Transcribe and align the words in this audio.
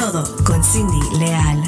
todo 0.00 0.24
con 0.46 0.64
Cindy 0.64 0.98
Leal, 1.18 1.62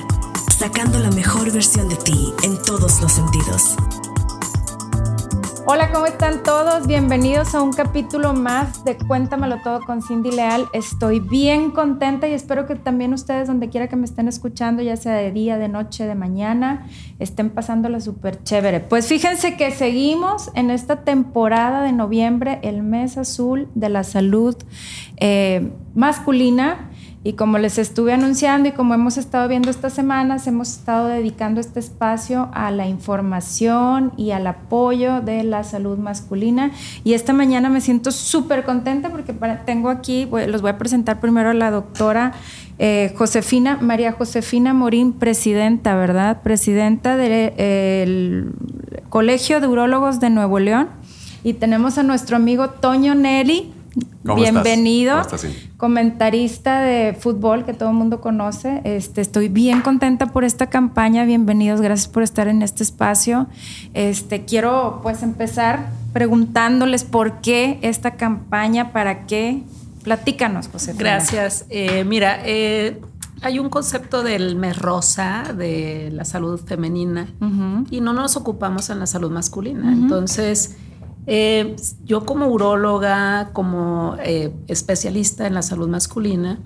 sacando 0.56 0.98
la 0.98 1.10
mejor 1.10 1.52
versión 1.52 1.90
de 1.90 1.96
ti 1.96 2.32
en 2.42 2.56
todos 2.62 3.02
los 3.02 3.12
sentidos. 3.12 3.76
Hola, 5.66 5.92
¿cómo 5.92 6.06
están 6.06 6.42
todos? 6.42 6.86
Bienvenidos 6.86 7.54
a 7.54 7.60
un 7.60 7.74
capítulo 7.74 8.32
más 8.32 8.86
de 8.86 8.96
Cuéntamelo 8.96 9.58
todo 9.62 9.80
con 9.84 10.02
Cindy 10.02 10.30
Leal. 10.30 10.66
Estoy 10.72 11.20
bien 11.20 11.72
contenta 11.72 12.26
y 12.26 12.32
espero 12.32 12.66
que 12.66 12.74
también 12.74 13.12
ustedes, 13.12 13.48
donde 13.48 13.68
quiera 13.68 13.88
que 13.88 13.96
me 13.96 14.06
estén 14.06 14.28
escuchando, 14.28 14.82
ya 14.82 14.96
sea 14.96 15.12
de 15.12 15.30
día, 15.30 15.58
de 15.58 15.68
noche, 15.68 16.06
de 16.06 16.14
mañana, 16.14 16.88
estén 17.18 17.50
pasándola 17.50 18.00
súper 18.00 18.42
chévere. 18.42 18.80
Pues 18.80 19.08
fíjense 19.08 19.58
que 19.58 19.70
seguimos 19.72 20.50
en 20.54 20.70
esta 20.70 21.04
temporada 21.04 21.82
de 21.82 21.92
noviembre, 21.92 22.60
el 22.62 22.82
mes 22.82 23.18
azul 23.18 23.68
de 23.74 23.90
la 23.90 24.04
salud 24.04 24.56
eh, 25.18 25.70
masculina. 25.94 26.88
Y 27.24 27.34
como 27.34 27.58
les 27.58 27.78
estuve 27.78 28.12
anunciando 28.12 28.68
y 28.68 28.72
como 28.72 28.94
hemos 28.94 29.16
estado 29.16 29.46
viendo 29.46 29.70
estas 29.70 29.92
semanas, 29.92 30.48
hemos 30.48 30.70
estado 30.70 31.06
dedicando 31.06 31.60
este 31.60 31.78
espacio 31.78 32.48
a 32.52 32.72
la 32.72 32.88
información 32.88 34.12
y 34.16 34.32
al 34.32 34.44
apoyo 34.48 35.20
de 35.20 35.44
la 35.44 35.62
salud 35.62 35.98
masculina. 35.98 36.72
Y 37.04 37.14
esta 37.14 37.32
mañana 37.32 37.68
me 37.68 37.80
siento 37.80 38.10
súper 38.10 38.64
contenta 38.64 39.10
porque 39.10 39.34
tengo 39.64 39.88
aquí, 39.88 40.28
los 40.48 40.62
voy 40.62 40.70
a 40.70 40.78
presentar 40.78 41.20
primero 41.20 41.50
a 41.50 41.54
la 41.54 41.70
doctora 41.70 42.32
eh, 42.80 43.14
Josefina, 43.16 43.78
María 43.80 44.10
Josefina 44.10 44.74
Morín, 44.74 45.12
presidenta, 45.12 45.94
¿verdad? 45.94 46.42
Presidenta 46.42 47.16
del 47.16 48.52
Colegio 49.10 49.60
de 49.60 49.68
Urólogos 49.68 50.18
de 50.18 50.30
Nuevo 50.30 50.58
León. 50.58 50.88
Y 51.44 51.54
tenemos 51.54 51.98
a 51.98 52.02
nuestro 52.02 52.36
amigo 52.36 52.70
Toño 52.70 53.14
Nelly 53.14 53.71
Bienvenido, 54.24 55.20
comentarista 55.76 56.80
de 56.80 57.14
fútbol 57.18 57.64
que 57.64 57.74
todo 57.74 57.90
el 57.90 57.94
mundo 57.94 58.20
conoce. 58.20 58.80
Este, 58.84 59.20
estoy 59.20 59.48
bien 59.48 59.82
contenta 59.82 60.26
por 60.26 60.44
esta 60.44 60.70
campaña. 60.70 61.24
Bienvenidos, 61.24 61.80
gracias 61.80 62.08
por 62.08 62.22
estar 62.22 62.48
en 62.48 62.62
este 62.62 62.82
espacio. 62.82 63.48
Este, 63.92 64.44
quiero 64.44 65.00
pues 65.02 65.22
empezar 65.22 65.90
preguntándoles 66.12 67.04
por 67.04 67.40
qué 67.40 67.78
esta 67.82 68.12
campaña, 68.12 68.92
para 68.92 69.26
qué. 69.26 69.62
Platícanos, 70.04 70.68
José. 70.68 70.94
Gracias. 70.96 71.66
Eh, 71.68 72.04
mira, 72.04 72.40
eh, 72.44 73.00
hay 73.42 73.58
un 73.58 73.68
concepto 73.68 74.22
del 74.22 74.56
mes 74.56 74.78
rosa, 74.78 75.52
de 75.56 76.10
la 76.12 76.24
salud 76.24 76.60
femenina, 76.64 77.28
y 77.90 78.00
no 78.00 78.12
nos 78.12 78.36
ocupamos 78.36 78.88
en 78.88 79.00
la 79.00 79.06
salud 79.06 79.30
masculina. 79.30 79.92
Entonces, 79.92 80.76
eh, 81.26 81.76
yo 82.04 82.26
como 82.26 82.48
uróloga, 82.48 83.50
como 83.52 84.16
eh, 84.24 84.52
especialista 84.66 85.46
en 85.46 85.54
la 85.54 85.62
salud 85.62 85.88
masculina, 85.88 86.58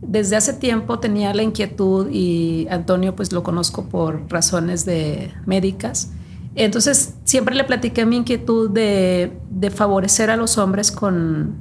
desde 0.00 0.36
hace 0.36 0.52
tiempo 0.52 1.00
tenía 1.00 1.34
la 1.34 1.42
inquietud 1.42 2.08
y 2.10 2.68
Antonio 2.70 3.16
pues 3.16 3.32
lo 3.32 3.42
conozco 3.42 3.86
por 3.86 4.30
razones 4.30 4.84
de 4.84 5.32
médicas. 5.44 6.12
Entonces 6.54 7.14
siempre 7.24 7.54
le 7.54 7.64
platiqué 7.64 8.06
mi 8.06 8.16
inquietud 8.16 8.70
de, 8.70 9.32
favorecer 9.74 10.30
a 10.30 10.36
los 10.36 10.58
hombres 10.58 10.92
con, 10.92 11.56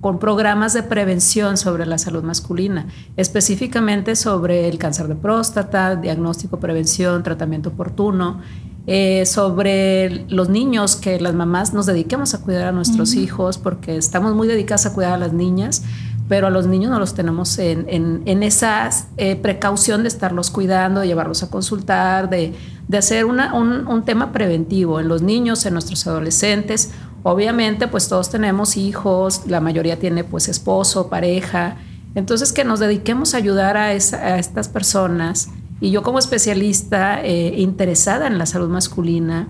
con 0.00 0.18
programas 0.18 0.72
de 0.72 0.82
prevención 0.82 1.56
sobre 1.56 1.84
la 1.86 1.98
salud 1.98 2.22
masculina, 2.22 2.86
específicamente 3.16 4.16
sobre 4.16 4.68
el 4.68 4.78
cáncer 4.78 5.08
de 5.08 5.16
próstata, 5.16 5.96
diagnóstico, 5.96 6.58
prevención, 6.58 7.22
tratamiento 7.22 7.70
oportuno 7.70 8.40
eh, 8.86 9.26
sobre 9.26 10.24
los 10.28 10.48
niños, 10.48 10.96
que 10.96 11.20
las 11.20 11.34
mamás 11.34 11.74
nos 11.74 11.86
dediquemos 11.86 12.34
a 12.34 12.40
cuidar 12.40 12.68
a 12.68 12.72
nuestros 12.72 13.14
hijos, 13.14 13.58
porque 13.58 13.96
estamos 13.96 14.34
muy 14.34 14.48
dedicadas 14.48 14.86
a 14.86 14.94
cuidar 14.94 15.12
a 15.12 15.18
las 15.18 15.32
niñas, 15.32 15.82
pero 16.28 16.46
a 16.46 16.50
los 16.50 16.66
niños 16.66 16.90
no 16.90 16.98
los 16.98 17.14
tenemos 17.14 17.58
en, 17.58 17.86
en, 17.88 18.42
esa 18.42 18.88
eh, 19.16 19.36
precaución 19.36 20.02
de 20.02 20.08
estarlos 20.08 20.50
cuidando, 20.50 21.00
de 21.00 21.08
llevarlos 21.08 21.42
a 21.42 21.50
consultar, 21.50 22.30
de, 22.30 22.54
de 22.88 22.98
hacer 22.98 23.24
una, 23.26 23.52
un, 23.54 23.86
un, 23.86 24.04
tema 24.04 24.32
preventivo 24.32 25.00
en 25.00 25.08
los 25.08 25.22
niños, 25.22 25.66
en 25.66 25.72
nuestros 25.74 26.06
adolescentes. 26.06 26.92
Obviamente, 27.22 27.88
pues 27.88 28.08
todos 28.08 28.30
tenemos 28.30 28.76
hijos, 28.76 29.42
la 29.46 29.60
mayoría 29.60 29.98
tiene 29.98 30.24
pues 30.24 30.48
esposo, 30.48 31.08
pareja. 31.08 31.76
Entonces, 32.14 32.52
que 32.52 32.64
nos 32.64 32.80
dediquemos 32.80 33.34
a 33.34 33.38
ayudar 33.38 33.76
a, 33.76 33.86
a 33.86 34.38
estas 34.38 34.68
personas 34.68 35.48
y 35.80 35.90
yo 35.90 36.02
como 36.02 36.18
especialista 36.18 37.24
eh, 37.24 37.54
interesada 37.58 38.26
en 38.26 38.38
la 38.38 38.46
salud 38.46 38.68
masculina, 38.68 39.48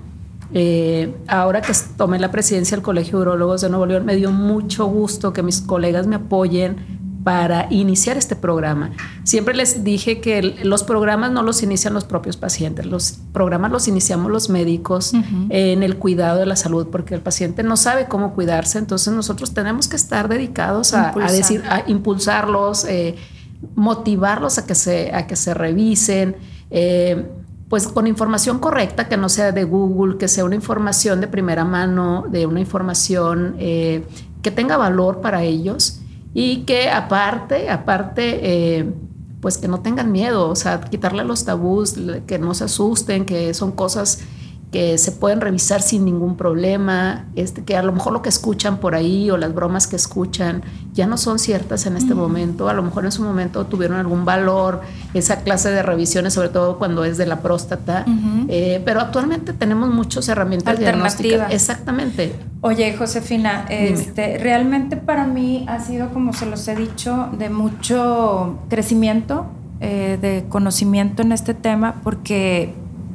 eh, 0.52 1.14
ahora 1.28 1.60
que 1.60 1.72
tomé 1.96 2.18
la 2.18 2.30
presidencia 2.30 2.76
del 2.76 2.82
Colegio 2.82 3.18
de 3.18 3.22
Urologos 3.22 3.60
de 3.60 3.68
Nuevo 3.68 3.86
León, 3.86 4.04
me 4.04 4.16
dio 4.16 4.30
mucho 4.30 4.86
gusto 4.86 5.32
que 5.32 5.42
mis 5.42 5.60
colegas 5.60 6.06
me 6.06 6.16
apoyen 6.16 7.00
para 7.24 7.66
iniciar 7.70 8.16
este 8.16 8.34
programa. 8.34 8.90
Siempre 9.24 9.54
les 9.54 9.84
dije 9.84 10.20
que 10.20 10.42
los 10.64 10.84
programas 10.84 11.30
no 11.30 11.42
los 11.42 11.62
inician 11.62 11.92
los 11.92 12.04
propios 12.04 12.36
pacientes, 12.36 12.86
los 12.86 13.18
programas 13.32 13.70
los 13.70 13.88
iniciamos 13.88 14.30
los 14.30 14.48
médicos 14.48 15.12
en 15.50 15.82
el 15.82 15.96
cuidado 15.96 16.38
de 16.40 16.46
la 16.46 16.56
salud, 16.56 16.86
porque 16.90 17.14
el 17.14 17.20
paciente 17.20 17.62
no 17.62 17.76
sabe 17.76 18.06
cómo 18.08 18.32
cuidarse, 18.32 18.78
entonces 18.78 19.12
nosotros 19.12 19.52
tenemos 19.52 19.86
que 19.86 19.96
estar 19.96 20.28
dedicados 20.28 20.94
a, 20.94 21.12
decir, 21.30 21.62
a 21.68 21.84
impulsarlos. 21.88 22.86
Eh, 22.86 23.16
motivarlos 23.74 24.58
a 24.58 24.66
que 24.66 24.74
se, 24.74 25.14
a 25.14 25.26
que 25.26 25.36
se 25.36 25.54
revisen, 25.54 26.36
eh, 26.70 27.30
pues 27.68 27.86
con 27.86 28.06
información 28.06 28.58
correcta, 28.58 29.08
que 29.08 29.16
no 29.16 29.28
sea 29.28 29.52
de 29.52 29.64
Google, 29.64 30.18
que 30.18 30.28
sea 30.28 30.44
una 30.44 30.56
información 30.56 31.20
de 31.20 31.28
primera 31.28 31.64
mano, 31.64 32.24
de 32.28 32.46
una 32.46 32.60
información 32.60 33.54
eh, 33.58 34.04
que 34.42 34.50
tenga 34.50 34.76
valor 34.76 35.20
para 35.20 35.44
ellos 35.44 36.00
y 36.34 36.64
que 36.64 36.90
aparte, 36.90 37.70
aparte, 37.70 38.40
eh, 38.42 38.92
pues 39.40 39.56
que 39.56 39.68
no 39.68 39.80
tengan 39.80 40.10
miedo, 40.10 40.48
o 40.48 40.56
sea, 40.56 40.80
quitarle 40.80 41.24
los 41.24 41.44
tabús, 41.44 41.94
que 42.26 42.38
no 42.38 42.54
se 42.54 42.64
asusten, 42.64 43.24
que 43.24 43.54
son 43.54 43.72
cosas 43.72 44.20
que 44.70 44.98
se 44.98 45.10
pueden 45.10 45.40
revisar 45.40 45.82
sin 45.82 46.04
ningún 46.04 46.36
problema, 46.36 47.26
este, 47.34 47.64
que 47.64 47.76
a 47.76 47.82
lo 47.82 47.92
mejor 47.92 48.12
lo 48.12 48.22
que 48.22 48.28
escuchan 48.28 48.78
por 48.78 48.94
ahí 48.94 49.28
o 49.30 49.36
las 49.36 49.52
bromas 49.52 49.88
que 49.88 49.96
escuchan 49.96 50.62
ya 50.92 51.06
no 51.06 51.16
son 51.16 51.40
ciertas 51.40 51.86
en 51.86 51.96
este 51.96 52.14
momento, 52.14 52.68
a 52.68 52.74
lo 52.74 52.82
mejor 52.82 53.04
en 53.04 53.12
su 53.12 53.22
momento 53.22 53.66
tuvieron 53.66 53.98
algún 53.98 54.24
valor, 54.24 54.82
esa 55.12 55.40
clase 55.40 55.70
de 55.70 55.82
revisiones, 55.82 56.34
sobre 56.34 56.50
todo 56.50 56.78
cuando 56.78 57.04
es 57.04 57.18
de 57.18 57.26
la 57.26 57.40
próstata, 57.40 58.04
eh, 58.48 58.80
pero 58.84 59.00
actualmente 59.00 59.52
tenemos 59.52 59.88
muchas 59.90 60.28
herramientas 60.28 60.78
diagnósticas. 60.78 61.52
Exactamente. 61.52 62.34
Oye, 62.60 62.96
Josefina, 62.96 63.66
este, 63.68 64.38
realmente 64.38 64.96
para 64.96 65.26
mí 65.26 65.64
ha 65.68 65.80
sido, 65.80 66.10
como 66.10 66.32
se 66.32 66.46
los 66.46 66.66
he 66.68 66.76
dicho, 66.76 67.28
de 67.38 67.50
mucho 67.50 68.58
crecimiento, 68.68 69.46
eh, 69.80 70.18
de 70.20 70.44
conocimiento 70.48 71.22
en 71.22 71.32
este 71.32 71.54
tema, 71.54 72.02
porque 72.04 72.74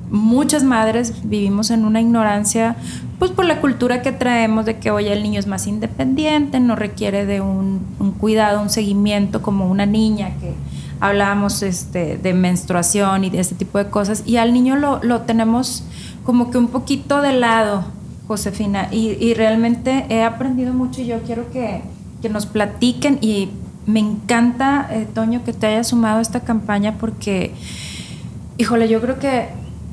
muchas 0.10 0.64
madres 0.64 1.14
vivimos 1.24 1.72
en 1.72 1.86
una 1.86 2.02
ignorancia, 2.02 2.76
pues 3.20 3.32
por 3.32 3.46
la 3.46 3.62
cultura 3.62 4.02
que 4.02 4.12
traemos 4.12 4.66
de 4.66 4.78
que 4.78 4.92
hoy 4.92 5.08
el 5.08 5.24
niño 5.24 5.40
es 5.40 5.48
más 5.48 5.68
independiente, 5.68 6.60
no 6.60 6.76
requiere 6.76 7.26
de 7.26 7.42
un, 7.42 7.80
cuidado, 8.20 8.62
un 8.62 8.70
seguimiento 8.70 9.42
como 9.42 9.70
una 9.70 9.86
niña 9.86 10.32
que 10.40 10.54
hablábamos 11.00 11.62
este, 11.62 12.18
de 12.18 12.34
menstruación 12.34 13.24
y 13.24 13.30
de 13.30 13.40
este 13.40 13.56
tipo 13.56 13.78
de 13.78 13.90
cosas, 13.90 14.24
y 14.26 14.38
al 14.38 14.54
niño 14.54 14.76
lo, 14.76 15.04
lo 15.04 15.22
tenemos 15.22 15.84
como 16.24 16.50
que 16.52 16.58
un 16.58 16.68
poquito 16.68 17.22
de 17.22 17.34
lado, 17.34 17.86
Josefina, 18.28 18.90
y, 18.92 19.34
realmente 19.36 20.06
he 20.10 20.24
aprendido 20.24 20.74
mucho 20.74 21.02
y 21.02 21.06
yo 21.06 21.22
quiero 21.22 21.52
que, 21.52 21.82
que 22.22 22.30
nos 22.30 22.48
platiquen. 22.48 23.20
Y 23.22 23.50
me 23.86 24.00
encanta, 24.00 24.88
eh, 24.92 25.08
Toño, 25.14 25.44
que 25.44 25.54
te 25.54 25.68
haya 25.68 25.84
sumado 25.84 26.18
a 26.18 26.22
esta 26.22 26.40
campaña 26.40 26.96
porque, 27.00 27.54
híjole, 28.58 28.88
yo 28.88 29.00
creo 29.00 29.20
que 29.20 29.50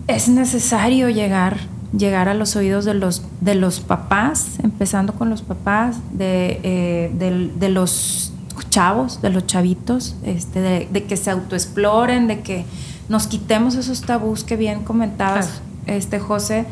es 0.06 0.28
necesario 0.28 1.08
llegar, 1.08 1.58
llegar 1.96 2.28
a 2.28 2.34
los 2.34 2.56
oídos 2.56 2.84
de 2.84 2.94
los, 2.94 3.22
de 3.40 3.54
los 3.54 3.80
papás, 3.80 4.58
empezando 4.62 5.14
con 5.14 5.30
los 5.30 5.42
papás, 5.42 5.96
de, 6.12 6.60
eh, 6.62 7.10
de, 7.14 7.68
los 7.68 8.32
chavos, 8.68 9.22
de 9.22 9.30
los 9.30 9.46
chavitos, 9.46 10.16
este, 10.24 10.60
de, 10.60 11.04
que 11.04 11.16
se 11.16 11.30
autoexploren, 11.30 12.26
de 12.26 12.40
que 12.40 12.64
nos 13.08 13.26
quitemos 13.26 13.74
esos 13.74 14.02
tabús 14.02 14.44
que 14.44 14.56
bien 14.56 14.84
comentabas, 14.84 15.62
este, 15.86 16.18
José, 16.18 16.66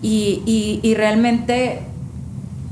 y, 0.00 0.80
y, 0.82 0.94
realmente 0.94 1.82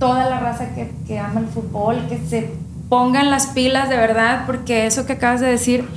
toda 0.01 0.29
la 0.29 0.41
raza 0.41 0.75
que, 0.75 0.91
que 1.07 1.21
ama 1.21 1.41
el 1.41 1.47
fútbol, 1.47 2.07
que 2.09 2.19
se 2.27 2.51
pongan 2.89 3.31
las 3.31 3.49
pilas 3.49 3.89
de 3.89 3.97
verdad, 3.97 4.45
porque 4.47 4.87
eso 4.87 5.07
que 5.07 5.13
acabas 5.13 5.41
de 5.41 5.47
decir, 5.47 5.89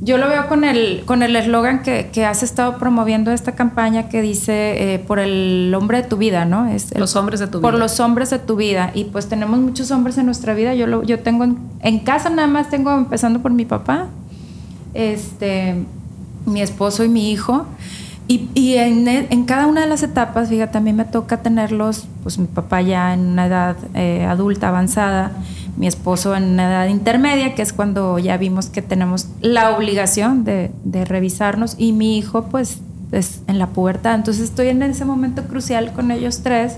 yo 0.00 0.18
lo 0.18 0.28
veo 0.28 0.48
con 0.48 0.64
el 0.64 1.02
con 1.06 1.22
el 1.22 1.36
eslogan 1.36 1.82
que, 1.82 2.10
que, 2.12 2.24
has 2.24 2.42
estado 2.42 2.78
promoviendo 2.78 3.30
esta 3.30 3.52
campaña 3.52 4.08
que 4.08 4.22
dice 4.22 4.94
eh, 4.94 4.98
por 4.98 5.18
el 5.18 5.72
hombre 5.76 6.02
de 6.02 6.08
tu 6.08 6.16
vida, 6.16 6.44
¿no? 6.44 6.66
Es 6.66 6.96
los 6.98 7.14
hombres 7.16 7.40
de 7.40 7.46
tu 7.46 7.58
vida. 7.58 7.70
Por 7.70 7.78
los 7.78 8.00
hombres 8.00 8.30
de 8.30 8.38
tu 8.38 8.56
vida. 8.56 8.90
Y 8.94 9.04
pues 9.04 9.28
tenemos 9.28 9.60
muchos 9.60 9.90
hombres 9.92 10.18
en 10.18 10.26
nuestra 10.26 10.52
vida. 10.54 10.74
Yo, 10.74 10.86
lo, 10.86 11.04
yo 11.04 11.20
tengo 11.20 11.44
en, 11.44 11.98
casa 12.00 12.28
nada 12.28 12.48
más 12.48 12.70
tengo 12.70 12.92
empezando 12.92 13.40
por 13.40 13.52
mi 13.52 13.64
papá, 13.64 14.08
este, 14.94 15.76
mi 16.44 16.60
esposo 16.60 17.04
y 17.04 17.08
mi 17.08 17.30
hijo. 17.30 17.66
Y, 18.26 18.48
y 18.54 18.74
en, 18.76 19.06
en, 19.06 19.44
cada 19.44 19.66
una 19.66 19.82
de 19.82 19.86
las 19.86 20.02
etapas, 20.02 20.48
fíjate, 20.48 20.72
también 20.72 20.96
me 20.96 21.04
toca 21.04 21.42
tenerlos, 21.42 22.06
pues 22.22 22.38
mi 22.38 22.46
papá 22.46 22.80
ya 22.80 23.12
en 23.12 23.20
una 23.20 23.46
edad 23.46 23.76
eh, 23.92 24.24
adulta, 24.24 24.68
avanzada, 24.68 25.32
mi 25.76 25.86
esposo 25.86 26.36
en 26.36 26.44
una 26.44 26.68
edad 26.68 26.86
intermedia, 26.88 27.54
que 27.54 27.62
es 27.62 27.72
cuando 27.72 28.18
ya 28.18 28.36
vimos 28.36 28.66
que 28.66 28.82
tenemos 28.82 29.28
la 29.40 29.76
obligación 29.76 30.44
de, 30.44 30.70
de 30.84 31.04
revisarnos, 31.04 31.74
y 31.78 31.92
mi 31.92 32.18
hijo 32.18 32.44
pues 32.44 32.78
es 33.12 33.42
en 33.46 33.58
la 33.58 33.68
pubertad. 33.68 34.14
Entonces 34.14 34.44
estoy 34.44 34.68
en 34.68 34.82
ese 34.82 35.04
momento 35.04 35.44
crucial 35.44 35.92
con 35.92 36.10
ellos 36.10 36.40
tres 36.42 36.76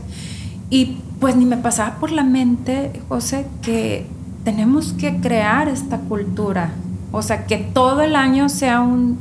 y 0.71 0.99
pues 1.21 1.37
ni 1.37 1.45
me 1.45 1.57
pasaba 1.57 1.97
por 1.97 2.11
la 2.11 2.25
mente, 2.25 3.01
José, 3.09 3.47
que 3.63 4.07
tenemos 4.45 4.93
que 4.93 5.19
crear 5.19 5.69
esta 5.69 5.99
cultura. 5.99 6.73
O 7.13 7.23
sea, 7.23 7.47
que 7.47 7.57
todo 7.57 8.03
el 8.03 8.17
año 8.17 8.49
sea 8.49 8.81
un 8.81 9.19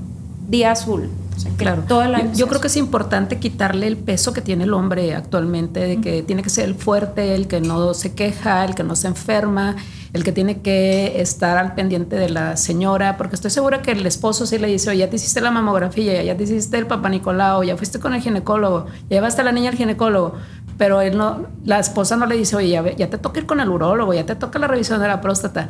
día 0.49 0.71
azul 0.71 1.09
claro. 1.57 1.83
Todo 1.87 2.03
el 2.03 2.33
yo, 2.33 2.47
creo 2.47 2.61
que 2.61 2.67
es 2.67 2.77
importante 2.77 3.39
quitarle 3.39 3.87
el 3.87 3.97
peso 3.97 4.33
que 4.33 4.41
tiene 4.41 4.63
el 4.65 4.73
hombre 4.73 5.13
actualmente, 5.15 5.79
de 5.79 6.01
que 6.01 6.23
tiene 6.23 6.43
que 6.43 6.49
ser 6.49 6.65
el 6.65 6.75
fuerte, 6.75 7.35
el 7.35 7.47
que 7.47 7.61
no 7.61 7.93
se 7.93 8.13
queja, 8.13 8.63
el 8.65 8.75
que 8.75 8.83
no 8.83 8.95
se 8.95 9.07
enferma, 9.07 9.75
el 10.13 10.23
que 10.23 10.31
tiene 10.31 10.61
que 10.61 11.19
estar 11.21 11.57
al 11.57 11.75
pendiente 11.75 12.15
de 12.15 12.29
la 12.29 12.55
señora, 12.57 13.17
porque 13.17 13.35
estoy 13.35 13.51
segura 13.51 13.81
que 13.81 13.91
el 13.91 14.05
esposo 14.05 14.45
sí 14.45 14.57
le 14.57 14.67
dice, 14.67 14.89
oye, 14.89 14.99
ya 14.99 15.09
te 15.09 15.17
hiciste 15.17 15.41
la 15.41 15.51
mamografía, 15.51 16.23
ya 16.23 16.37
te 16.37 16.43
hiciste 16.43 16.77
el 16.77 16.87
papá 16.87 17.09
Nicolau, 17.09 17.63
ya 17.63 17.75
fuiste 17.75 17.99
con 17.99 18.13
el 18.13 18.21
ginecólogo, 18.21 18.85
ya 19.09 19.17
llevaste 19.17 19.41
a 19.41 19.43
la 19.43 19.51
niña 19.51 19.71
al 19.71 19.75
ginecólogo, 19.75 20.35
pero 20.77 21.01
él 21.01 21.17
no, 21.17 21.47
la 21.65 21.79
esposa 21.79 22.15
no 22.15 22.25
le 22.25 22.37
dice, 22.37 22.55
oye, 22.55 22.69
ya, 22.69 22.95
ya 22.95 23.09
te 23.09 23.17
toca 23.17 23.39
ir 23.39 23.45
con 23.45 23.59
el 23.59 23.69
urólogo, 23.69 24.13
ya 24.13 24.25
te 24.25 24.35
toca 24.35 24.59
la 24.59 24.67
revisión 24.67 25.01
de 25.01 25.07
la 25.07 25.21
próstata 25.21 25.69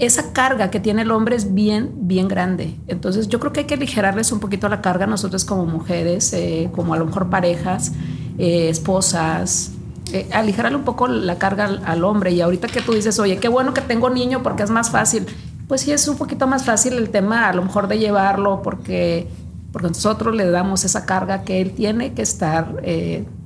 esa 0.00 0.32
carga 0.32 0.70
que 0.70 0.80
tiene 0.80 1.02
el 1.02 1.10
hombre 1.10 1.36
es 1.36 1.52
bien, 1.52 1.92
bien 1.94 2.26
grande. 2.26 2.74
Entonces 2.88 3.28
yo 3.28 3.38
creo 3.38 3.52
que 3.52 3.60
hay 3.60 3.66
que 3.66 3.74
aligerarles 3.74 4.32
un 4.32 4.40
poquito 4.40 4.68
la 4.68 4.80
carga 4.80 5.06
nosotros 5.06 5.44
como 5.44 5.66
mujeres, 5.66 6.32
eh, 6.32 6.70
como 6.74 6.94
a 6.94 6.96
lo 6.96 7.04
mejor 7.04 7.28
parejas, 7.28 7.92
eh, 8.38 8.70
esposas, 8.70 9.72
eh, 10.12 10.26
aligerarle 10.32 10.78
un 10.78 10.84
poco 10.84 11.06
la 11.06 11.38
carga 11.38 11.66
al, 11.84 12.02
hombre. 12.02 12.32
Y 12.32 12.40
ahorita 12.40 12.68
que 12.68 12.80
tú 12.80 12.94
dices, 12.94 13.18
oye, 13.18 13.36
qué 13.36 13.48
bueno 13.48 13.74
que 13.74 13.82
tengo 13.82 14.08
niño 14.08 14.42
porque 14.42 14.62
es 14.62 14.70
más 14.70 14.90
fácil. 14.90 15.26
Pues 15.68 15.82
sí, 15.82 15.92
es 15.92 16.08
un 16.08 16.16
poquito 16.16 16.46
más 16.46 16.64
fácil 16.64 16.94
el 16.94 17.10
tema 17.10 17.48
a 17.48 17.52
lo 17.52 17.62
mejor 17.62 17.86
de 17.86 17.98
llevarlo 17.98 18.62
porque, 18.62 19.28
porque 19.70 19.88
nosotros 19.88 20.34
le 20.34 20.50
damos 20.50 20.84
esa 20.84 21.04
carga 21.04 21.42
que 21.42 21.60
él 21.60 21.72
tiene 21.72 22.14
que 22.14 22.22
estar 22.22 22.82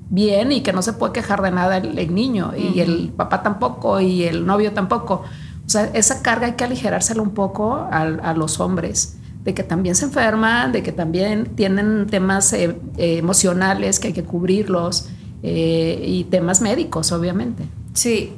bien 0.09 0.53
y 0.53 0.63
que 0.63 0.73
no 0.73 0.83
se 0.83 0.93
puede 0.93 1.13
quejar 1.13 1.43
de 1.43 1.51
nada 1.51 1.79
el, 1.79 2.15
niño 2.15 2.53
y 2.57 2.79
el 2.81 3.13
papá 3.15 3.43
tampoco 3.43 4.01
y 4.01 4.23
el 4.23 4.47
novio 4.47 4.73
tampoco. 4.73 5.25
O 5.67 5.71
sea, 5.71 5.91
esa 5.95 6.23
carga 6.23 6.47
hay 6.47 6.53
que 6.53 6.65
aligerársela 6.65 7.23
un 7.23 7.31
poco 7.31 7.89
a, 7.91 8.35
los 8.35 8.61
hombres, 8.61 9.17
de 9.45 9.55
que 9.55 9.63
también 9.63 9.95
se 9.95 10.07
enferman, 10.07 10.73
de 10.73 10.83
que 10.83 10.93
también 10.93 11.47
tienen 11.57 12.07
temas 12.07 12.53
eh, 12.53 12.77
eh, 12.97 13.19
emocionales 13.19 14.01
que 14.01 14.09
hay 14.09 14.13
que 14.13 14.25
cubrirlos 14.25 15.09
eh, 15.43 16.03
y 16.07 16.25
temas 16.25 16.61
médicos, 16.61 17.13
obviamente. 17.13 17.65
Sí, 17.95 18.33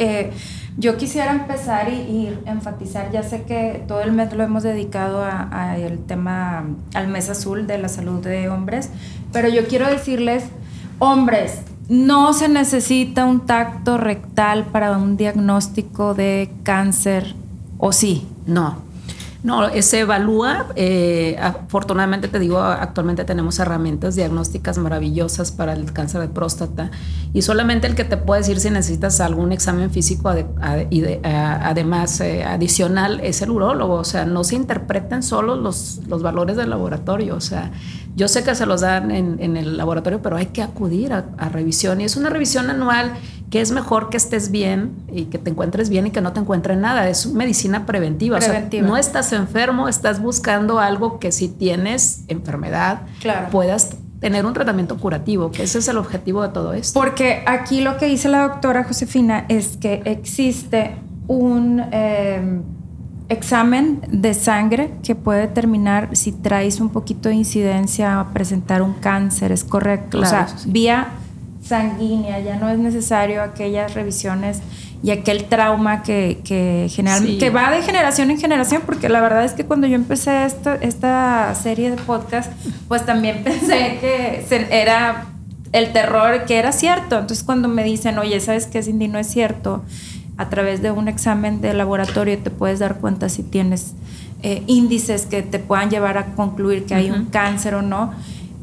yo 0.79 0.99
quisiera 0.99 1.33
empezar 1.33 1.89
y, 1.89 2.31
enfatizar, 2.45 3.11
ya 3.11 3.23
sé 3.23 3.43
que 3.45 3.83
todo 3.89 4.03
el 4.03 4.13
mes 4.13 4.33
lo 4.35 4.45
hemos 4.45 4.63
dedicado 4.63 5.25
al 5.25 5.99
tema, 6.07 6.67
al 6.93 7.09
mes 7.09 7.31
azul 7.31 7.67
de 7.67 7.79
la 7.79 7.89
salud 7.89 8.23
de 8.23 8.51
hombres, 8.51 8.91
pero 9.33 9.49
yo 9.49 9.67
quiero 9.67 9.89
decirles, 9.89 10.45
hombres, 10.99 11.63
no 11.89 12.33
se 12.33 12.49
necesita 12.49 13.25
un 13.25 13.47
tacto 13.47 13.97
rectal 13.99 14.67
para 14.67 14.97
un 14.97 15.17
diagnóstico 15.17 16.15
de 16.15 16.51
cáncer, 16.65 17.35
¿o 17.79 17.93
sí? 17.93 18.27
No, 18.47 18.87
no, 19.47 19.71
se 19.81 20.01
evalúa. 20.01 20.67
Eh, 20.75 21.37
afortunadamente 21.41 22.27
te 22.27 22.41
digo, 22.41 22.59
actualmente 22.59 23.25
tenemos 23.25 23.61
herramientas 23.61 24.17
diagnósticas 24.17 24.79
maravillosas 24.79 25.53
para 25.53 25.75
el 25.75 25.93
cáncer 25.93 26.21
de 26.23 26.29
próstata 26.29 26.91
y 27.33 27.43
solamente 27.43 27.87
el 27.87 27.95
que 27.95 28.03
te 28.03 28.17
puede 28.17 28.41
decir 28.41 28.59
si 28.59 28.71
necesitas 28.71 29.21
algún 29.21 29.53
examen 29.53 29.93
físico 29.93 30.35
y 30.91 31.05
además 31.23 32.21
eh, 32.21 32.43
adicional 32.43 33.21
es 33.23 33.41
el 33.41 33.51
urólogo. 33.51 33.95
O 33.95 34.05
sea, 34.05 34.25
no 34.25 34.43
se 34.43 34.57
interpretan 34.57 35.23
solo 35.23 35.55
los, 35.55 36.01
los 36.09 36.25
valores 36.25 36.57
del 36.57 36.71
laboratorio. 36.71 37.37
O 37.37 37.41
sea, 37.41 37.71
yo 38.17 38.29
sé 38.29 38.43
que 38.43 38.55
se 38.55 38.65
los 38.65 38.81
dan 38.81 39.11
en, 39.11 39.57
el 39.59 39.77
laboratorio, 39.77 40.23
pero 40.23 40.37
hay 40.37 40.47
que 40.47 40.63
acudir 40.63 41.13
a, 41.13 41.49
revisión 41.51 42.01
y 42.01 42.05
es 42.05 42.17
una 42.17 42.31
revisión 42.31 42.71
anual 42.71 43.13
que 43.51 43.61
es 43.61 43.73
mejor 43.73 44.09
que 44.09 44.17
estés 44.17 44.51
bien 44.51 44.97
y 45.13 45.27
que 45.27 45.37
te 45.37 45.51
encuentres 45.51 45.91
bien 45.91 46.07
y 46.07 46.11
que 46.11 46.23
no 46.23 46.33
te 46.33 46.41
encuentre 46.41 46.77
nada. 46.77 47.11
Es 47.11 47.27
medicina 47.27 47.85
preventiva. 47.85 48.39
O 48.39 48.41
sea, 48.41 48.69
no 48.83 48.97
estás 48.97 49.35
enfermo, 49.35 49.87
estás 49.87 50.21
buscando 50.21 50.81
algo 50.81 51.19
que 51.21 51.31
si 51.31 51.49
tienes 51.49 52.23
enfermedad 52.29 53.03
puedas 53.53 53.91
tener 54.19 54.47
un 54.47 54.55
tratamiento 54.55 54.97
curativo, 54.97 55.51
que 55.51 55.65
ese 55.65 55.79
es 55.79 55.89
el 55.89 55.99
objetivo 55.99 56.43
de 56.43 56.49
todo 56.49 56.73
esto. 56.73 56.99
Porque 56.99 57.45
aquí 57.47 57.83
lo 57.83 57.99
que 57.99 58.07
dice 58.07 58.31
la 58.31 58.49
doctora 58.49 58.85
Josefina 58.85 59.45
es 59.51 59.77
que 59.77 60.01
existe 60.07 60.97
un... 61.29 61.83
Eh, 61.93 62.63
examen 63.29 64.01
de 64.09 64.35
sangre 64.35 64.91
que 65.03 65.15
puede 65.15 65.43
determinar 65.43 66.11
si 66.13 66.33
traes 66.33 66.81
un 66.81 66.91
poquito 66.91 67.29
de 67.29 67.35
incidencia 67.35 68.21
a 68.21 68.33
presentar 68.33 68.83
un 68.83 68.95
cáncer, 68.95 69.53
es 69.53 69.65
correcto. 69.65 70.21
o 70.21 70.25
sea, 70.25 70.47
vía 70.67 71.09
sanguínea, 71.63 72.39
ya 72.39 72.57
no 72.57 72.69
es 72.69 72.79
necesario 72.79 73.43
aquellas 73.43 73.95
revisiones 73.95 74.61
y 75.03 75.11
aquel 75.11 75.45
trauma 75.45 76.03
que, 76.03 76.41
que, 76.45 76.91
que 77.39 77.51
va 77.51 77.71
de 77.71 77.83
generación 77.83 78.31
en 78.31 78.39
generación, 78.39 78.83
porque 78.87 79.09
la 79.09 79.21
verdad 79.21 79.45
es 79.45 79.53
que 79.53 79.65
cuando 79.65 79.87
yo 79.87 79.97
empecé 79.97 80.45
esta, 80.45 80.77
esta 80.77 81.55
serie 81.55 81.91
de 81.91 81.97
podcast, 81.97 82.53
pues 82.89 83.05
también 83.05 83.43
pensé 83.45 83.99
que 84.01 84.45
era 84.71 85.27
el 85.73 85.93
terror, 85.93 86.45
que 86.47 86.57
era 86.59 86.73
cierto. 86.73 87.19
Entonces 87.19 87.45
cuando 87.45 87.69
me 87.69 87.85
dicen, 87.85 88.19
oye, 88.19 88.41
¿sabes 88.41 88.67
qué, 88.67 88.83
Cindy? 88.83 89.09
No 89.09 89.19
es 89.19 89.27
cierto 89.27 89.83
a 90.37 90.49
través 90.49 90.83
de 90.83 90.91
un 90.91 91.09
examen 91.09 91.61
de 91.61 91.73
laboratorio 91.75 92.39
te 92.39 92.51
puedes 92.51 92.79
dar 92.79 92.99
cuenta 92.99 93.29
si 93.29 93.43
tienes 93.43 93.95
eh, 94.43 94.63
índices 94.67 95.27
que 95.27 95.43
te 95.43 95.59
puedan 95.59 95.91
llevar 95.91 96.19
a 96.19 96.35
concluir 96.35 96.85
que 96.85 96.95
hay 96.95 97.11
un 97.11 97.27
cáncer 97.27 97.75
o 97.75 97.83
no, 97.83 98.13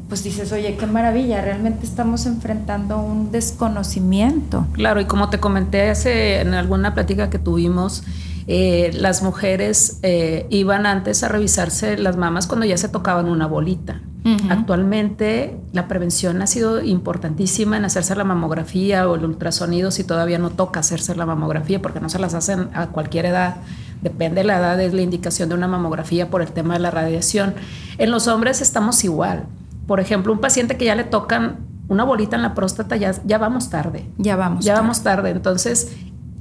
pues 0.08 0.22
dices, 0.22 0.52
oye, 0.52 0.76
qué 0.76 0.86
maravilla, 0.86 1.40
realmente 1.40 1.84
estamos 1.84 2.26
enfrentando 2.26 2.98
un 2.98 3.32
desconocimiento. 3.32 4.66
Claro, 4.72 5.00
y 5.00 5.06
como 5.06 5.30
te 5.30 5.40
comenté 5.40 5.90
hace 5.90 6.40
en 6.40 6.54
alguna 6.54 6.94
plática 6.94 7.30
que 7.30 7.38
tuvimos, 7.38 8.04
eh, 8.46 8.90
las 8.94 9.22
mujeres 9.22 9.98
eh, 10.02 10.46
iban 10.50 10.86
antes 10.86 11.22
a 11.22 11.28
revisarse 11.28 11.96
las 11.96 12.16
mamas 12.16 12.46
cuando 12.46 12.66
ya 12.66 12.76
se 12.76 12.88
tocaban 12.88 13.26
una 13.26 13.46
bolita. 13.46 14.00
Actualmente 14.48 15.60
la 15.72 15.86
prevención 15.86 16.40
ha 16.40 16.46
sido 16.46 16.82
importantísima 16.82 17.76
en 17.76 17.84
hacerse 17.84 18.16
la 18.16 18.24
mamografía 18.24 19.06
o 19.06 19.16
el 19.16 19.24
ultrasonido 19.24 19.90
si 19.90 20.02
todavía 20.02 20.38
no 20.38 20.48
toca 20.48 20.80
hacerse 20.80 21.14
la 21.14 21.26
mamografía 21.26 21.82
porque 21.82 22.00
no 22.00 22.08
se 22.08 22.18
las 22.18 22.32
hacen 22.32 22.70
a 22.72 22.86
cualquier 22.86 23.26
edad. 23.26 23.56
Depende 24.00 24.40
de 24.40 24.44
la 24.44 24.58
edad, 24.58 24.80
es 24.80 24.94
la 24.94 25.02
indicación 25.02 25.50
de 25.50 25.54
una 25.54 25.68
mamografía 25.68 26.30
por 26.30 26.40
el 26.40 26.52
tema 26.52 26.74
de 26.74 26.80
la 26.80 26.90
radiación. 26.90 27.54
En 27.98 28.10
los 28.10 28.26
hombres 28.26 28.62
estamos 28.62 29.04
igual. 29.04 29.44
Por 29.86 30.00
ejemplo, 30.00 30.32
un 30.32 30.40
paciente 30.40 30.78
que 30.78 30.86
ya 30.86 30.94
le 30.94 31.04
tocan 31.04 31.58
una 31.88 32.04
bolita 32.04 32.36
en 32.36 32.42
la 32.42 32.54
próstata, 32.54 32.96
ya, 32.96 33.14
ya 33.24 33.36
vamos 33.36 33.68
tarde. 33.68 34.06
Ya 34.16 34.36
vamos. 34.36 34.64
Ya 34.64 34.74
vamos 34.74 35.02
tarde. 35.02 35.30
Entonces, 35.30 35.94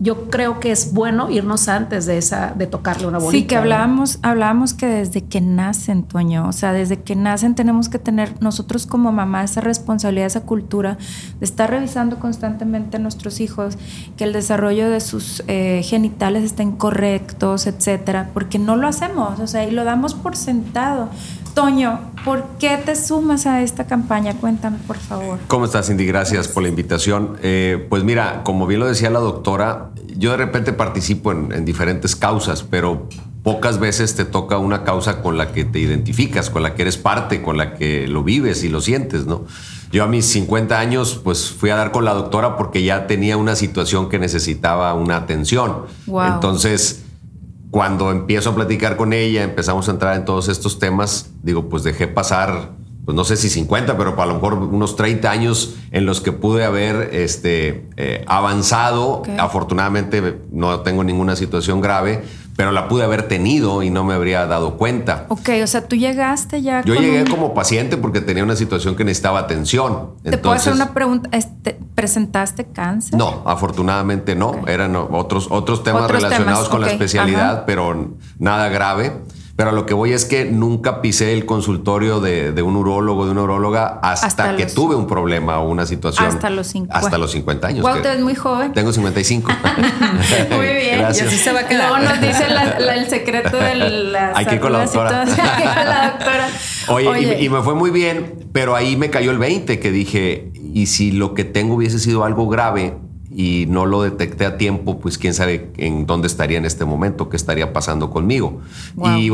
yo 0.04 0.30
creo 0.30 0.60
que 0.60 0.72
es 0.72 0.92
bueno 0.92 1.30
irnos 1.30 1.70
antes 1.70 2.06
de 2.06 2.18
esa, 2.18 2.54
de 2.58 2.68
tocarle 2.68 3.08
una 3.08 3.20
bolita. 3.20 3.40
Sí, 3.40 3.48
que 3.48 3.56
hablábamos, 3.56 4.20
hablábamos 4.22 4.74
que 4.74 4.86
desde 4.86 5.24
que 5.24 5.40
nacen, 5.40 6.04
Toño, 6.04 6.46
o 6.46 6.52
sea, 6.52 6.74
desde 6.74 7.02
que 7.02 7.16
nacen 7.16 7.56
tenemos 7.56 7.88
que 7.88 8.00
tener 8.00 8.42
nosotros 8.42 8.86
como 8.86 9.14
mamá 9.14 9.46
esa 9.46 9.62
responsabilidad, 9.62 10.28
esa 10.28 10.42
cultura 10.42 10.98
de 11.40 11.46
estar 11.46 11.70
revisando 11.70 12.20
constantemente 12.20 12.98
a 12.98 13.00
nuestros 13.00 13.40
hijos 13.40 13.78
que 14.18 14.26
el 14.26 14.34
desarrollo 14.34 14.90
de 14.90 15.00
sus 15.00 15.42
eh, 15.48 15.82
genitales 15.86 16.44
estén 16.44 16.74
correctos, 16.74 17.66
etcétera, 17.66 18.30
porque 18.34 18.60
no 18.60 18.76
lo 18.76 18.90
hacemos, 18.90 19.40
o 19.40 19.48
sea, 19.48 19.64
y 19.66 19.72
lo 19.72 19.86
damos 19.86 20.16
por 20.16 20.36
sentado. 20.36 21.08
Toño, 21.54 22.00
¿por 22.24 22.46
qué 22.60 22.78
te 22.78 22.96
sumas 22.96 23.46
a 23.46 23.62
esta 23.62 23.86
campaña? 23.86 24.36
Cuéntame, 24.36 24.78
por 24.88 24.98
favor. 24.98 25.40
¿Cómo 25.48 25.66
estás, 25.66 25.88
Cindy? 25.88 26.06
Gracias 26.06 26.48
por 26.48 26.64
la 26.64 26.70
invitación. 26.70 27.38
Eh, 27.42 27.86
pues 27.90 28.04
mira, 28.04 28.42
como 28.44 28.68
bien 28.68 28.80
lo 28.80 28.88
decía 28.88 29.10
la 29.10 29.20
doctora, 29.20 29.92
yo 30.16 30.32
de 30.32 30.38
repente 30.38 30.74
participo 30.74 31.32
en, 31.32 31.66
diferentes 31.66 32.16
causas, 32.16 32.64
pero 32.64 33.08
pocas 33.44 33.80
veces 33.80 34.16
te 34.16 34.26
toca 34.26 34.58
una 34.58 34.84
causa 34.84 35.22
con 35.22 35.38
la 35.38 35.52
que 35.52 35.66
te 35.66 35.80
identificas, 35.80 36.50
con 36.50 36.64
la 36.64 36.76
que 36.76 36.84
eres 36.84 36.98
parte, 36.98 37.42
con 37.42 37.58
la 37.58 37.74
que 37.74 38.08
lo 38.08 38.24
vives 38.24 38.64
y 38.64 38.70
lo 38.70 38.80
sientes, 38.80 39.26
¿no? 39.26 39.46
Yo 39.92 40.04
a 40.04 40.08
mis 40.08 40.26
50 40.26 40.80
años, 40.80 41.20
pues 41.24 41.52
fui 41.52 41.70
a 41.70 41.76
dar 41.76 41.92
con 41.92 42.06
la 42.06 42.14
doctora 42.14 42.58
porque 42.58 42.84
ya 42.84 43.06
tenía 43.06 43.38
una 43.38 43.56
situación 43.56 44.10
que 44.10 44.18
necesitaba 44.18 44.94
una 44.94 45.18
atención. 45.18 45.84
Entonces, 46.08 47.03
cuando 47.74 48.12
empiezo 48.12 48.52
a 48.52 48.56
platicar 48.56 48.98
con 48.98 49.14
ella, 49.14 49.42
empezamos 49.42 49.88
a 49.90 49.94
entrar 49.94 50.16
en 50.16 50.26
todos 50.26 50.48
estos 50.48 50.78
temas, 50.78 51.32
digo, 51.42 51.70
pues 51.70 51.82
dejé 51.82 52.08
pasar, 52.08 52.70
pues 53.04 53.16
no 53.16 53.24
sé 53.24 53.36
si 53.36 53.50
50, 53.50 53.98
pero 53.98 54.22
a 54.22 54.26
lo 54.28 54.36
mejor 54.36 54.54
unos 54.54 54.96
30 54.96 55.32
años 55.32 55.74
en 55.90 56.06
los 56.06 56.22
que 56.22 56.32
pude 56.32 56.66
haber 56.66 57.10
este, 57.14 57.90
eh, 57.98 58.24
avanzado. 58.28 59.24
Afortunadamente 59.40 60.40
no 60.52 60.82
tengo 60.82 61.04
ninguna 61.04 61.36
situación 61.36 61.82
grave, 61.82 62.24
pero 62.56 62.72
la 62.72 62.88
pude 62.88 63.06
haber 63.06 63.28
tenido 63.28 63.82
y 63.82 63.90
no 63.90 64.04
me 64.04 64.14
habría 64.14 64.46
dado 64.46 64.78
cuenta. 64.78 65.26
Ok, 65.30 65.50
o 65.64 65.66
sea, 65.66 65.88
tú 65.88 65.96
llegaste 65.96 66.62
ya. 66.62 66.84
Yo 66.84 66.94
llegué 66.94 67.26
como 67.26 67.56
paciente 67.56 67.98
porque 67.98 68.22
tenía 68.22 68.44
una 68.44 68.56
situación 68.56 68.96
que 68.96 69.04
necesitaba 69.04 69.40
atención. 69.40 70.12
Te 70.22 70.38
puedo 70.38 70.54
hacer 70.54 70.74
una 70.74 70.94
pregunta. 70.94 71.28
Presentaste 71.96 72.66
cáncer? 72.66 73.18
No, 73.18 73.44
afortunadamente 73.46 74.36
no. 74.36 74.68
Eran 74.68 74.96
otros, 74.96 75.48
otros 75.50 75.84
temas 75.84 76.10
relacionados 76.10 76.70
con 76.70 76.82
la 76.82 76.92
especialidad, 76.92 77.66
pero 77.66 78.12
nada 78.40 78.70
grave. 78.70 79.14
Pero 79.56 79.70
a 79.70 79.74
lo 79.74 79.86
que 79.86 79.94
voy 79.94 80.14
es 80.14 80.26
que 80.26 80.46
nunca 80.46 81.00
pisé 81.00 81.32
el 81.34 81.46
consultorio 81.46 82.20
de, 82.20 82.60
un 82.64 82.76
urólogo, 82.76 83.26
de 83.26 83.32
una 83.32 83.44
uróloga, 83.44 84.00
hasta, 84.02 84.56
que 84.56 84.66
tuve 84.66 84.96
un 84.96 85.06
problema 85.06 85.60
o 85.60 85.70
una 85.70 85.86
situación. 85.86 86.26
Hasta 86.26 86.50
los 86.50 86.66
50. 86.68 86.98
Hasta 86.98 87.18
los 87.20 87.32
50 87.34 87.68
años. 87.68 87.82
Wow, 87.84 87.98
es 87.98 88.20
muy 88.22 88.34
joven. 88.34 88.74
Tengo 88.74 88.92
55. 88.92 89.52
muy 90.56 90.66
bien. 90.66 90.98
Gracias. 90.98 91.26
Y 91.26 91.36
así 91.36 91.38
se 91.38 91.54
va 91.54 91.60
a 91.60 91.68
quedar. 91.68 91.90
Luego 91.90 92.04
nos 92.04 92.20
dice 92.20 92.48
el 92.48 93.10
secreto 93.10 93.58
de 93.58 93.76
la 94.12 94.32
Hay 94.36 94.48
que 94.48 94.60
con 94.60 94.74
la 94.74 94.86
doctora. 94.86 95.24
la 95.26 96.16
doctora. 96.18 96.48
Oye, 96.88 97.38
Y, 97.40 97.46
y 97.46 97.50
me 97.50 97.62
fue 97.62 97.76
muy 97.76 97.92
bien, 97.92 98.48
pero 98.54 98.76
ahí 98.76 98.98
me 98.98 99.12
cayó 99.12 99.30
el 99.30 99.38
20 99.38 99.80
que 99.80 99.92
dije, 99.92 100.52
y 100.74 100.88
si 100.88 101.12
lo 101.12 101.34
que 101.34 101.44
tengo 101.44 101.76
hubiese 101.76 102.00
sido 102.00 102.24
algo 102.24 102.48
grave, 102.50 102.96
y 103.36 103.66
no 103.68 103.86
lo 103.86 104.04
detecté 104.04 104.46
a 104.46 104.58
tiempo, 104.58 105.00
pues 105.00 105.18
quién 105.18 105.34
sabe 105.34 105.72
en 105.78 106.06
dónde 106.06 106.28
estaría 106.28 106.58
en 106.58 106.66
este 106.66 106.86
momento, 106.86 107.30
qué 107.30 107.38
estaría 107.38 107.74
pasando 107.74 108.10
conmigo. 108.12 108.62
Y 109.18 109.32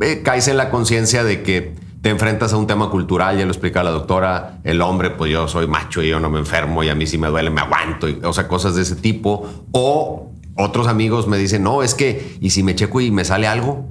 eh, 0.00 0.22
caes 0.24 0.48
en 0.48 0.56
la 0.56 0.70
conciencia 0.70 1.22
de 1.22 1.42
que 1.42 1.74
te 2.02 2.10
enfrentas 2.10 2.52
a 2.52 2.56
un 2.56 2.66
tema 2.66 2.90
cultural, 2.90 3.38
ya 3.38 3.44
lo 3.44 3.50
explica 3.50 3.82
la 3.82 3.90
doctora, 3.90 4.60
el 4.64 4.80
hombre, 4.80 5.10
pues 5.10 5.30
yo 5.30 5.46
soy 5.48 5.66
macho 5.66 6.02
y 6.02 6.08
yo 6.08 6.20
no 6.20 6.30
me 6.30 6.38
enfermo 6.38 6.82
y 6.82 6.88
a 6.88 6.94
mí 6.94 7.06
si 7.06 7.18
me 7.18 7.28
duele 7.28 7.50
me 7.50 7.60
aguanto, 7.60 8.08
y, 8.08 8.18
o 8.22 8.32
sea, 8.32 8.48
cosas 8.48 8.74
de 8.74 8.82
ese 8.82 8.96
tipo. 8.96 9.46
O 9.72 10.32
otros 10.56 10.88
amigos 10.88 11.28
me 11.28 11.38
dicen, 11.38 11.62
no, 11.62 11.82
es 11.82 11.94
que, 11.94 12.36
¿y 12.40 12.50
si 12.50 12.62
me 12.62 12.74
checo 12.74 13.00
y 13.00 13.10
me 13.10 13.24
sale 13.24 13.46
algo? 13.46 13.86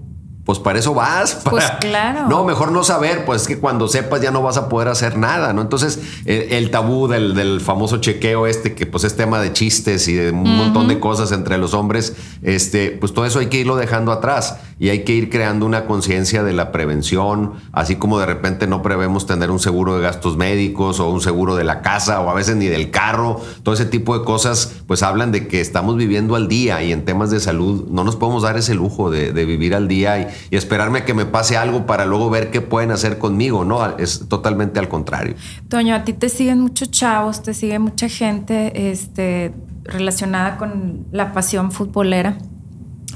Pues 0.48 0.60
para 0.60 0.80
eso 0.80 0.96
vas. 0.96 1.42
Pues 1.58 1.66
claro. 1.80 2.28
No, 2.28 2.44
mejor 2.44 2.72
no 2.72 2.84
saber, 2.84 3.26
pues 3.26 3.44
es 3.44 3.48
que 3.48 3.58
cuando 3.58 3.88
sepas 3.88 4.22
ya 4.22 4.32
no 4.32 4.42
vas 4.42 4.58
a 4.58 4.70
poder 4.70 4.88
hacer 4.88 5.18
nada, 5.18 5.54
¿no? 5.54 5.62
Entonces, 5.62 6.00
el, 6.26 6.72
tabú 6.72 7.08
del, 7.08 7.62
famoso 7.62 7.98
chequeo 7.98 8.48
este, 8.48 8.76
que 8.76 8.86
pues 8.86 9.04
es 9.04 9.16
tema 9.16 9.40
de 9.40 9.54
chistes 9.54 10.08
y 10.08 10.14
de 10.14 10.32
un 10.32 10.58
montón 10.58 10.88
de 10.88 11.00
cosas 11.00 11.32
entre 11.32 11.58
los 11.58 11.74
hombres, 11.74 12.16
este, 12.44 12.92
pues 12.92 13.14
todo 13.14 13.26
eso 13.26 13.40
hay 13.40 13.48
que 13.48 13.58
irlo 13.58 13.76
dejando 13.76 14.12
atrás 14.12 14.58
y 14.80 14.90
hay 14.90 15.04
que 15.04 15.14
ir 15.14 15.30
creando 15.30 15.66
una 15.66 15.86
conciencia 15.86 16.44
de 16.44 16.54
la 16.54 16.72
prevención, 16.72 17.54
así 17.72 17.96
como 17.96 18.20
de 18.20 18.26
repente 18.26 18.68
no 18.68 18.82
prevemos 18.82 19.26
tener 19.26 19.52
un 19.52 19.60
seguro 19.60 19.96
de 19.96 20.02
gastos 20.02 20.38
médicos 20.38 21.00
o 21.00 21.10
un 21.10 21.22
seguro 21.22 21.56
de 21.56 21.64
la 21.64 21.82
casa 21.82 22.22
o 22.22 22.30
a 22.30 22.34
veces 22.34 22.56
ni 22.56 22.68
del 22.68 22.92
carro, 22.92 23.42
todo 23.64 23.74
ese 23.74 23.86
tipo 23.86 24.18
de 24.18 24.24
cosas, 24.24 24.82
pues 24.88 25.04
hablan 25.04 25.32
de 25.32 25.48
que 25.48 25.62
estamos 25.62 25.98
viviendo 25.98 26.36
al 26.36 26.48
día 26.48 26.82
y 26.84 26.92
en 26.92 27.06
temas 27.06 27.32
de 27.32 27.40
salud 27.40 27.88
no 27.90 28.04
nos 28.04 28.16
podemos 28.16 28.44
dar 28.44 28.58
ese 28.58 28.76
lujo 28.76 29.10
de, 29.10 29.32
vivir 29.48 29.76
al 29.76 29.88
día 29.88 30.20
y 30.20 30.28
y 30.50 30.56
esperarme 30.56 31.04
que 31.04 31.14
me 31.14 31.26
pase 31.26 31.58
algo 31.58 31.86
para 31.86 32.06
luego 32.06 32.30
ver 32.30 32.52
qué 32.52 32.62
pueden 32.62 32.92
hacer 32.92 33.18
conmigo, 33.18 33.66
¿no? 33.66 33.98
Es 33.98 34.28
totalmente 34.28 34.80
al 34.80 34.88
contrario. 34.88 35.36
Toño, 35.70 35.96
a 35.96 36.04
ti 36.04 36.14
te 36.14 36.30
siguen 36.30 36.62
muchos 36.62 36.92
chavos, 36.92 37.44
te 37.44 37.54
sigue 37.54 37.80
mucha 37.80 38.10
gente 38.10 38.92
este, 38.92 39.54
relacionada 39.84 40.58
con 40.58 41.06
la 41.12 41.34
pasión 41.34 41.72
futbolera. 41.72 42.38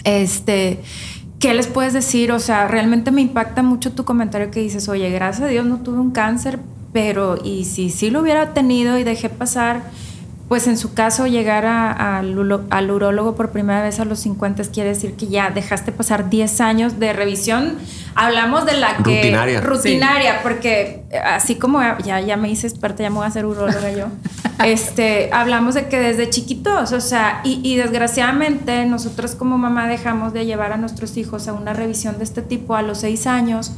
Este, 0.04 0.82
¿Qué 1.42 1.56
les 1.56 1.66
puedes 1.66 1.92
decir? 1.92 2.32
O 2.32 2.40
sea, 2.40 2.68
realmente 2.68 3.10
me 3.10 3.20
impacta 3.20 3.64
mucho 3.64 3.94
tu 3.94 4.06
comentario 4.06 4.52
que 4.52 4.60
dices, 4.60 4.88
oye, 4.88 5.10
gracias 5.10 5.48
a 5.48 5.50
Dios 5.50 5.66
no 5.66 5.80
tuve 5.80 5.98
un 5.98 6.12
cáncer, 6.12 6.60
pero 6.94 7.36
y 7.44 7.66
si 7.66 7.90
sí 7.90 8.12
lo 8.12 8.22
hubiera 8.22 8.54
tenido 8.54 9.00
y 9.00 9.04
dejé 9.04 9.28
pasar 9.30 9.82
pues 10.52 10.68
en 10.68 10.78
su 10.78 10.94
caso 10.94 11.28
llegar 11.28 11.66
al 11.66 12.92
urólogo 12.92 13.36
por 13.36 13.52
primera 13.52 13.82
vez 13.82 14.02
a 14.02 14.04
los 14.04 14.20
50 14.20 14.64
quiere 14.64 14.90
decir 14.90 15.14
que 15.14 15.28
ya 15.28 15.50
dejaste 15.50 15.94
pasar 15.94 16.30
10 16.30 16.60
años 16.60 17.00
de 17.00 17.14
revisión. 17.14 17.78
Hablamos 18.16 18.66
de 18.66 18.74
la 18.74 18.98
que... 18.98 19.22
Rutinaria. 19.22 19.62
Rutinaria, 19.62 20.44
porque 20.44 21.04
así 21.24 21.56
como 21.56 21.80
ya, 22.04 22.20
ya 22.20 22.36
me 22.36 22.50
hice 22.50 22.68
experta, 22.68 23.02
ya 23.02 23.10
me 23.10 23.16
voy 23.16 23.28
a 23.28 23.32
ser 23.32 23.46
uróloga 23.46 23.94
yo. 23.94 24.08
este, 24.66 25.30
hablamos 25.32 25.76
de 25.76 25.88
que 25.88 26.02
desde 26.02 26.30
chiquitos, 26.30 26.92
o 26.92 27.00
sea, 27.00 27.40
y, 27.46 27.62
y 27.64 27.78
desgraciadamente 27.78 28.86
nosotros 28.88 29.36
como 29.36 29.58
mamá 29.58 29.88
dejamos 29.88 30.34
de 30.34 30.46
llevar 30.46 30.74
a 30.74 30.78
nuestros 30.78 31.16
hijos 31.16 31.48
a 31.48 31.54
una 31.54 31.72
revisión 31.72 32.18
de 32.18 32.26
este 32.26 32.42
tipo 32.42 32.76
a 32.76 32.82
los 32.82 32.98
6 32.98 33.26
años 33.26 33.72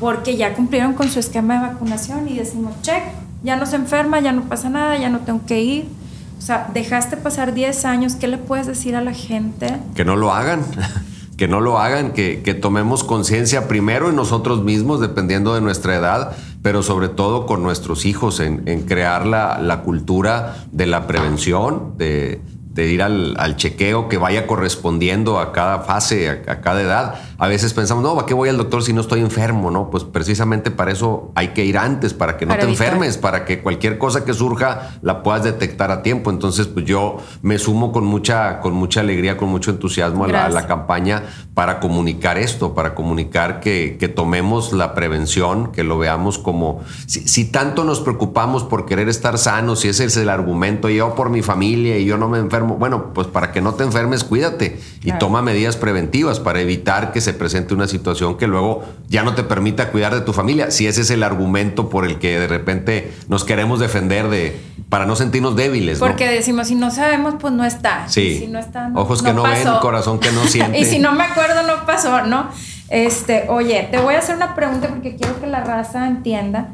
porque 0.00 0.36
ya 0.36 0.54
cumplieron 0.54 0.94
con 0.94 1.08
su 1.08 1.20
esquema 1.20 1.54
de 1.54 1.60
vacunación 1.68 2.26
y 2.28 2.34
decimos, 2.34 2.72
check, 2.82 3.04
ya 3.44 3.54
no 3.54 3.64
se 3.64 3.76
enferma, 3.76 4.18
ya 4.18 4.32
no 4.32 4.42
pasa 4.48 4.68
nada, 4.68 4.98
ya 4.98 5.08
no 5.08 5.20
tengo 5.20 5.46
que 5.46 5.60
ir 5.60 6.05
o 6.38 6.42
sea, 6.42 6.70
dejaste 6.72 7.16
pasar 7.16 7.54
10 7.54 7.84
años, 7.84 8.14
¿qué 8.14 8.28
le 8.28 8.38
puedes 8.38 8.66
decir 8.66 8.96
a 8.96 9.00
la 9.00 9.12
gente? 9.12 9.78
Que 9.94 10.04
no 10.04 10.16
lo 10.16 10.32
hagan. 10.32 10.64
que 11.36 11.48
no 11.48 11.60
lo 11.60 11.78
hagan, 11.78 12.12
que, 12.12 12.58
tomemos 12.60 13.04
conciencia 13.04 13.68
primero 13.68 14.08
en 14.08 14.16
nosotros 14.16 14.64
mismos, 14.64 15.00
dependiendo 15.00 15.54
de 15.54 15.60
nuestra 15.60 15.94
edad, 15.94 16.32
pero 16.62 16.82
sobre 16.82 17.08
todo 17.08 17.44
con 17.44 17.62
nuestros 17.62 18.06
hijos, 18.06 18.40
en, 18.40 18.82
crear 18.82 19.26
la, 19.26 19.58
la, 19.60 19.82
cultura 19.82 20.56
de 20.72 20.86
la 20.86 21.06
prevención, 21.06 21.92
de, 21.98 22.40
de 22.76 22.92
ir 22.92 23.02
al, 23.02 23.56
chequeo 23.56 24.08
que 24.08 24.18
vaya 24.18 24.46
correspondiendo 24.46 25.40
a 25.40 25.52
cada 25.52 25.80
fase, 25.80 26.28
a, 26.28 26.60
cada 26.60 26.82
edad. 26.82 27.14
A 27.38 27.48
veces 27.48 27.74
pensamos, 27.74 28.02
no, 28.02 28.18
¿a 28.18 28.24
qué 28.24 28.32
voy 28.32 28.48
al 28.48 28.56
doctor 28.56 28.82
si 28.82 28.92
no 28.92 29.02
estoy 29.02 29.20
enfermo? 29.20 29.70
No, 29.70 29.90
pues 29.90 30.04
precisamente 30.04 30.70
para 30.70 30.92
eso 30.92 31.32
hay 31.34 31.48
que 31.48 31.64
ir 31.64 31.76
antes, 31.76 32.14
para 32.14 32.36
que 32.36 32.46
no 32.46 32.56
te 32.56 32.62
enfermes, 32.62 33.18
para 33.18 33.44
que 33.44 33.60
cualquier 33.60 33.98
cosa 33.98 34.24
que 34.24 34.32
surja 34.32 34.98
la 35.02 35.22
puedas 35.22 35.44
detectar 35.44 35.90
a 35.90 36.02
tiempo. 36.02 36.30
Entonces, 36.30 36.66
pues 36.66 36.86
yo 36.86 37.18
me 37.42 37.58
sumo 37.58 37.92
con 37.92 38.04
mucha, 38.04 38.60
con 38.60 38.72
mucha 38.72 39.00
alegría, 39.00 39.36
con 39.36 39.50
mucho 39.50 39.70
entusiasmo 39.70 40.24
a 40.24 40.28
la, 40.28 40.66
campaña 40.66 41.22
para 41.54 41.78
comunicar 41.78 42.38
esto, 42.38 42.74
para 42.74 42.94
comunicar 42.94 43.60
que, 43.60 43.96
que, 44.00 44.08
tomemos 44.08 44.72
la 44.72 44.94
prevención, 44.94 45.70
que 45.70 45.84
lo 45.84 45.98
veamos 45.98 46.38
como, 46.38 46.80
si, 47.06 47.28
si 47.28 47.44
tanto 47.44 47.84
nos 47.84 48.00
preocupamos 48.00 48.64
por 48.64 48.86
querer 48.86 49.08
estar 49.08 49.38
sanos, 49.38 49.80
si 49.80 49.88
ese 49.88 50.06
es 50.06 50.16
el 50.16 50.28
argumento, 50.28 50.88
yo 50.88 51.14
por 51.14 51.30
mi 51.30 51.42
familia 51.42 51.98
y 51.98 52.04
yo 52.04 52.16
no 52.16 52.28
me 52.28 52.38
enfermo, 52.38 52.76
bueno, 52.76 53.12
pues 53.12 53.28
para 53.28 53.52
que 53.52 53.60
no 53.60 53.74
te 53.74 53.84
enfermes, 53.84 54.24
cuídate 54.24 54.80
y 55.02 55.12
toma 55.12 55.42
medidas 55.42 55.76
preventivas 55.76 56.40
para 56.40 56.60
evitar 56.60 57.12
que 57.12 57.20
se 57.26 57.34
presente 57.34 57.74
una 57.74 57.88
situación 57.88 58.38
que 58.38 58.46
luego 58.46 58.84
ya 59.08 59.24
no 59.24 59.34
te 59.34 59.42
permita 59.42 59.90
cuidar 59.90 60.14
de 60.14 60.20
tu 60.20 60.32
familia. 60.32 60.70
Si 60.70 60.86
ese 60.86 61.02
es 61.02 61.10
el 61.10 61.24
argumento 61.24 61.90
por 61.90 62.06
el 62.06 62.18
que 62.18 62.38
de 62.38 62.46
repente 62.46 63.12
nos 63.28 63.42
queremos 63.42 63.80
defender 63.80 64.28
de 64.28 64.60
para 64.88 65.06
no 65.06 65.16
sentirnos 65.16 65.56
débiles. 65.56 65.98
Porque 65.98 66.28
decimos, 66.28 66.68
si 66.68 66.76
no 66.76 66.92
sabemos, 66.92 67.34
pues 67.40 67.52
no 67.52 67.64
está. 67.64 68.08
Sí. 68.08 68.38
Si 68.38 68.46
no 68.46 68.60
está, 68.60 68.92
Ojos 68.94 69.22
que 69.22 69.32
no 69.32 69.42
ven, 69.42 69.66
corazón 69.80 70.20
que 70.20 70.30
no 70.30 70.44
siente. 70.44 70.78
y 70.80 70.84
si 70.84 71.00
no 71.00 71.12
me 71.12 71.24
acuerdo, 71.24 71.62
no 71.66 71.84
pasó, 71.84 72.22
¿no? 72.22 72.48
Este, 72.88 73.46
oye, 73.48 73.88
te 73.90 73.98
voy 73.98 74.14
a 74.14 74.20
hacer 74.20 74.36
una 74.36 74.54
pregunta 74.54 74.88
porque 74.88 75.16
quiero 75.16 75.40
que 75.40 75.48
la 75.48 75.64
raza 75.64 76.06
entienda. 76.06 76.68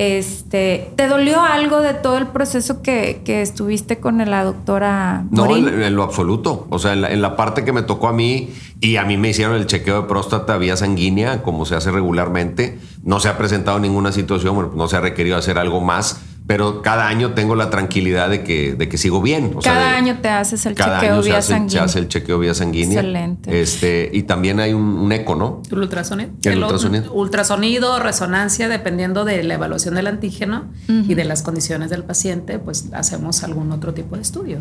Este, 0.00 0.92
¿Te 0.96 1.08
dolió 1.08 1.42
algo 1.42 1.82
de 1.82 1.92
todo 1.92 2.16
el 2.16 2.28
proceso 2.28 2.80
que, 2.80 3.20
estuviste 3.26 3.98
con 3.98 4.16
la 4.16 4.44
doctora? 4.44 5.26
No, 5.30 5.54
en, 5.54 5.94
lo 5.94 6.02
absoluto. 6.02 6.66
O 6.70 6.78
sea, 6.78 6.94
en 6.94 7.20
la, 7.20 7.36
parte 7.36 7.66
que 7.66 7.74
me 7.74 7.82
tocó 7.82 8.08
a 8.08 8.14
mí 8.14 8.48
y 8.80 8.96
a 8.96 9.04
mí 9.04 9.18
me 9.18 9.28
hicieron 9.28 9.56
el 9.56 9.66
chequeo 9.66 10.00
de 10.00 10.08
próstata 10.08 10.56
vía 10.56 10.74
sanguínea, 10.78 11.42
como 11.42 11.66
se 11.66 11.74
hace 11.74 11.90
regularmente. 11.90 12.78
No 13.04 13.20
se 13.20 13.28
ha 13.28 13.36
presentado 13.36 13.78
ninguna 13.78 14.10
situación, 14.10 14.70
no 14.74 14.88
se 14.88 14.96
ha 14.96 15.02
requerido 15.02 15.36
hacer 15.36 15.58
algo 15.58 15.82
más 15.82 16.22
pero 16.50 16.82
cada 16.82 17.06
año 17.06 17.32
tengo 17.32 17.54
la 17.54 17.70
tranquilidad 17.70 18.28
de 18.28 18.42
que, 18.42 18.74
de 18.74 18.88
que 18.88 18.98
sigo 18.98 19.22
bien. 19.22 19.54
cada 19.62 19.94
año 19.94 20.18
te 20.20 20.30
haces 20.30 20.66
el 20.66 20.74
chequeo 20.74 21.22
vía 21.22 21.42
sanguínea. 21.42 21.70
Se 21.70 21.78
hace 21.78 21.98
el 22.00 22.08
chequeo 22.08 22.40
vía 22.40 22.54
sanguínea. 22.54 22.98
Excelente. 22.98 23.60
Este, 23.60 24.10
y 24.12 24.24
también 24.24 24.58
hay 24.58 24.72
un, 24.72 25.12
eco, 25.12 25.36
¿no? 25.36 25.62
El 25.70 25.78
ultrasonido. 25.78 26.30
El, 26.42 26.60
ultrasonido. 26.60 27.12
Ultrasonido, 27.12 28.00
resonancia, 28.00 28.68
dependiendo 28.68 29.24
de 29.24 29.44
la 29.44 29.54
evaluación 29.54 29.94
del 29.94 30.08
antígeno 30.08 30.64
y 30.88 31.14
de 31.14 31.24
las 31.24 31.42
condiciones 31.42 31.88
del 31.88 32.02
paciente, 32.02 32.58
pues 32.58 32.86
hacemos 32.94 33.44
algún 33.44 33.70
otro 33.70 33.94
tipo 33.94 34.16
de 34.16 34.22
estudio. 34.22 34.58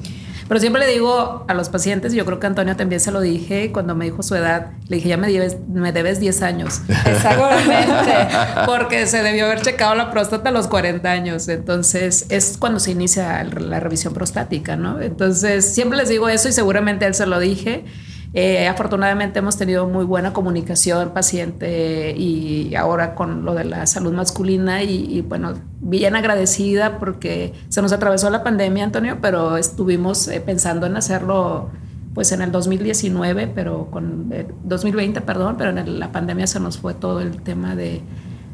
Pero 0.48 0.60
siempre 0.60 0.86
le 0.86 0.91
digo 0.91 1.43
a 1.48 1.53
los 1.55 1.69
pacientes, 1.69 2.13
yo 2.13 2.24
creo 2.24 2.39
que 2.39 2.46
Antonio 2.46 2.75
también 2.75 3.01
se 3.01 3.12
lo 3.12 3.19
dije 3.19 3.72
cuando 3.72 3.96
me 3.96 4.05
dijo 4.05 4.22
su 4.22 4.36
edad, 4.36 4.74
le 4.89 4.98
dije, 4.98 5.10
ya 5.10 5.17
me 5.17 5.31
debes, 5.31 5.58
me 5.67 5.91
debes 5.91 6.19
10 6.19 6.41
años. 6.43 6.81
Exactamente. 7.08 8.27
Porque 8.67 9.08
se 9.08 9.24
debió 9.24 9.48
haber 9.48 9.62
checado 9.62 9.96
la 9.96 10.12
próstata 10.12 10.50
a 10.50 10.51
los 10.51 10.67
40 10.67 11.10
años. 11.10 11.48
Entonces, 11.48 11.78
entonces 11.79 12.25
es 12.27 12.57
cuando 12.57 12.77
se 12.81 12.91
inicia 12.91 13.41
la 13.45 13.79
revisión 13.79 14.13
prostática, 14.13 14.75
¿no? 14.75 15.00
Entonces 15.00 15.63
siempre 15.74 15.98
les 15.98 16.09
digo 16.09 16.27
eso 16.27 16.50
y 16.50 16.51
seguramente 16.51 17.05
él 17.05 17.15
se 17.15 17.25
lo 17.25 17.39
dije. 17.39 17.86
Eh, 18.33 18.67
afortunadamente 18.67 19.39
hemos 19.39 19.55
tenido 19.55 19.88
muy 19.88 20.03
buena 20.03 20.33
comunicación 20.33 21.12
paciente 21.13 22.13
y 22.17 22.75
ahora 22.75 23.15
con 23.15 23.45
lo 23.45 23.55
de 23.55 23.63
la 23.63 23.88
salud 23.88 24.12
masculina 24.12 24.83
y, 24.83 25.21
bueno, 25.21 25.53
bien 25.79 26.17
agradecida 26.17 27.00
porque 27.00 27.53
se 27.69 27.81
nos 27.81 27.93
atravesó 27.93 28.29
la 28.29 28.43
pandemia, 28.43 28.83
Antonio, 28.83 29.19
pero 29.21 29.55
estuvimos 29.55 30.27
eh, 30.27 30.41
pensando 30.41 30.86
en 30.86 30.98
hacerlo 30.98 31.69
pues 32.13 32.33
en 32.33 32.41
el 32.41 32.51
2019, 32.51 33.48
pero 33.55 33.89
con 33.89 34.33
2020, 34.65 35.19
eh, 35.19 35.21
perdón, 35.21 35.55
pero 35.57 35.69
en 35.69 36.00
la 36.00 36.12
pandemia 36.12 36.45
se 36.45 36.59
nos 36.59 36.77
fue 36.77 36.93
todo 36.93 37.21
el 37.21 37.41
tema 37.41 37.77
de 37.77 38.01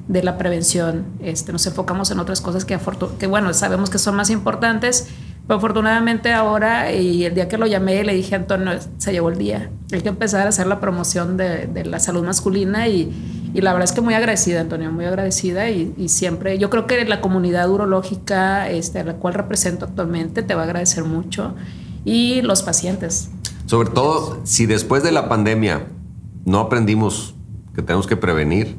de 0.08 0.24
la 0.24 0.38
prevención. 0.38 1.06
Este, 1.20 1.52
nos 1.52 1.66
enfocamos 1.68 2.12
en 2.12 2.20
otras 2.20 2.42
cosas 2.42 2.66
que, 2.66 2.78
que, 3.20 3.28
bueno, 3.28 3.54
sabemos 3.54 3.90
que 3.90 3.98
son 3.98 4.16
más 4.16 4.30
importantes, 4.30 5.08
pero 5.48 5.58
afortunadamente 5.58 6.34
ahora, 6.34 6.92
y 6.92 7.26
el 7.26 7.36
día 7.36 7.48
que 7.48 7.58
lo 7.58 7.68
llamé, 7.68 8.04
le 8.04 8.14
dije 8.14 8.36
a 8.36 8.40
Antonio, 8.40 8.74
se 8.98 9.12
llevó 9.12 9.30
el 9.30 9.38
día. 9.38 9.70
Hay 9.92 10.02
que 10.02 10.10
empezar 10.10 10.46
a 10.46 10.50
hacer 10.50 10.68
la 10.68 10.80
promoción 10.80 11.38
de, 11.38 11.68
de 11.68 11.86
la 11.86 12.00
salud 12.00 12.24
masculina 12.24 12.88
y, 12.88 13.12
Y 13.56 13.62
la 13.62 13.72
verdad 13.72 13.86
es 13.86 13.94
que 13.94 14.02
muy 14.02 14.14
agradecida, 14.14 14.60
Antonio, 14.60 14.92
muy 14.92 15.06
agradecida 15.06 15.70
y, 15.70 16.10
siempre, 16.10 16.58
yo 16.58 16.70
creo 16.70 16.88
que 16.88 17.06
la 17.06 17.22
comunidad 17.22 17.70
urológica 17.70 18.70
este, 18.70 19.00
a 19.00 19.06
la 19.06 19.14
cual 19.14 19.34
represento 19.34 19.86
actualmente 19.86 20.44
te 20.44 20.56
va 20.56 20.64
a 20.64 20.66
agradecer 20.66 21.06
mucho 21.06 21.56
y 22.04 22.42
los 22.42 22.64
pacientes. 22.64 23.30
Sobre 23.66 23.92
todo 23.92 24.42
si 24.44 24.66
después 24.66 25.04
de 25.04 25.14
la 25.14 25.30
pandemia 25.30 25.88
no 26.44 26.60
aprendimos 26.60 27.34
que 27.74 27.82
tenemos 27.82 28.08
que 28.08 28.18
prevenir, 28.18 28.76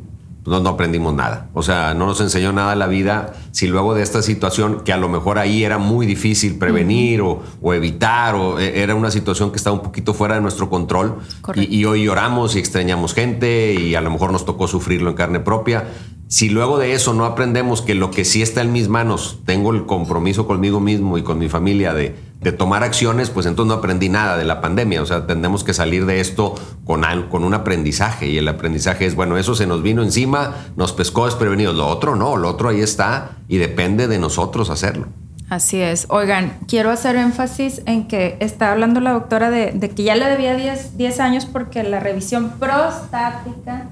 pues 0.47 0.63
no, 0.63 0.69
aprendimos 0.69 1.13
nada. 1.13 1.51
O 1.55 1.63
sea, 1.65 1.93
no 1.93 2.07
nos 2.07 2.21
enseñó 2.21 2.53
nada 2.53 2.77
la 2.77 2.87
vida 2.87 3.33
si 3.51 3.67
luego 3.67 3.95
de 3.95 4.05
esta 4.05 4.23
situación, 4.23 4.83
que 4.85 4.93
a 4.93 4.97
lo 4.97 5.09
mejor 5.09 5.41
ahí 5.41 5.65
era 5.65 5.79
muy 5.79 6.07
difícil 6.07 6.57
prevenir 6.57 7.21
o, 7.21 7.43
evitar, 7.75 8.37
o 8.37 8.61
e, 8.61 8.81
era 8.81 8.95
una 8.95 9.11
situación 9.11 9.51
que 9.51 9.57
estaba 9.57 9.75
un 9.75 9.83
poquito 9.83 10.15
fuera 10.15 10.37
de 10.37 10.41
nuestro 10.41 10.71
control, 10.71 11.17
y, 11.57 11.77
y, 11.77 11.85
hoy 11.85 12.05
lloramos 12.05 12.55
y 12.55 12.61
extrañamos 12.61 13.13
gente 13.13 13.75
y 13.75 13.97
a 13.97 14.01
lo 14.01 14.09
mejor 14.13 14.31
nos 14.31 14.45
tocó 14.45 14.69
sufrirlo 14.69 15.11
en 15.11 15.17
carne 15.17 15.41
propia. 15.41 15.89
Si 16.29 16.49
luego 16.49 16.79
de 16.79 16.93
eso 16.93 17.13
no 17.13 17.25
aprendemos 17.25 17.83
que 17.83 17.97
lo 17.97 18.13
que 18.13 18.25
sí 18.25 18.41
está 18.41 18.61
en 18.63 18.73
mis 18.73 18.89
manos, 18.89 19.41
tengo 19.47 19.73
el 19.73 19.85
compromiso 19.85 20.47
conmigo 20.47 20.79
mismo 20.79 21.19
y 21.19 21.23
con 21.23 21.41
mi 21.41 21.49
familia 21.49 21.93
de, 21.93 22.15
de 22.41 22.53
tomar 22.53 22.85
acciones, 22.85 23.31
pues 23.31 23.47
entonces 23.47 23.69
no 23.69 23.79
aprendí 23.79 24.09
nada 24.09 24.37
de 24.37 24.45
la 24.45 24.61
pandemia. 24.61 25.03
O 25.03 25.07
sea, 25.07 25.27
tenemos 25.27 25.65
que 25.65 25.75
salir 25.75 26.07
de 26.07 26.21
esto 26.21 26.55
con, 26.85 27.03
con 27.29 27.45
un 27.45 27.55
aprendizaje 27.55 28.29
y 28.29 28.39
el 28.39 28.49
aprendizaje 28.49 29.07
es, 29.07 29.15
bueno, 29.15 29.37
eso 29.37 29.55
se 29.55 29.67
nos 29.67 29.83
vino 29.83 30.03
encima, 30.03 30.55
nos 30.77 30.93
pescó 30.93 31.27
desprevenidos. 31.27 31.75
Lo 31.75 31.87
otro 31.87 32.15
no, 32.17 32.37
lo 32.37 32.49
otro 32.49 32.69
ahí 32.69 32.81
está 32.81 33.33
y 33.49 33.57
depende 33.57 34.07
de 34.07 34.19
nosotros 34.19 34.71
hacerlo. 34.71 35.09
Así 35.49 35.81
es. 35.81 36.07
Oigan, 36.09 36.59
quiero 36.67 36.91
hacer 36.91 37.15
énfasis 37.15 37.83
en 37.87 38.09
que 38.09 38.37
está 38.41 38.73
hablando 38.73 39.01
la 39.01 39.13
doctora 39.13 39.51
de, 39.51 39.79
que 39.95 40.03
ya 40.03 40.17
le 40.17 40.27
debía 40.27 40.55
10, 40.55 40.97
10 40.97 41.21
años 41.21 41.47
porque 41.47 41.85
la 41.85 42.01
revisión 42.01 42.55
prostática 42.59 43.87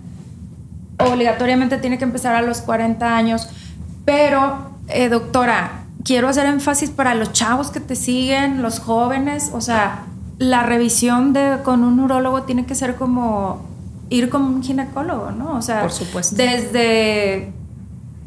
obligatoriamente 0.98 1.78
tiene 1.78 1.98
que 1.98 2.04
empezar 2.04 2.34
a 2.34 2.42
los 2.42 2.60
40 2.60 3.16
años, 3.16 3.48
pero 4.04 4.72
eh, 4.88 5.08
doctora, 5.08 5.83
quiero 6.04 6.28
hacer 6.28 6.46
énfasis 6.46 6.90
para 6.90 7.14
los 7.14 7.32
chavos 7.32 7.70
que 7.70 7.80
te 7.80 7.96
siguen, 7.96 8.62
los 8.62 8.78
jóvenes, 8.78 9.50
o 9.52 9.61
sea, 9.61 10.04
la 10.38 10.62
revisión 10.62 11.32
de, 11.32 11.58
con 11.64 11.82
un 11.82 11.99
urólogo 12.00 12.42
tiene 12.42 12.66
que 12.66 12.75
ser 12.75 12.96
como 12.96 13.66
ir 14.11 14.28
con 14.28 14.42
un 14.42 14.62
ginecólogo, 14.62 15.30
¿no? 15.30 15.56
O 15.56 15.62
sea, 15.62 15.80
Por 15.80 15.92
supuesto. 15.92 16.37
desde 16.37 17.52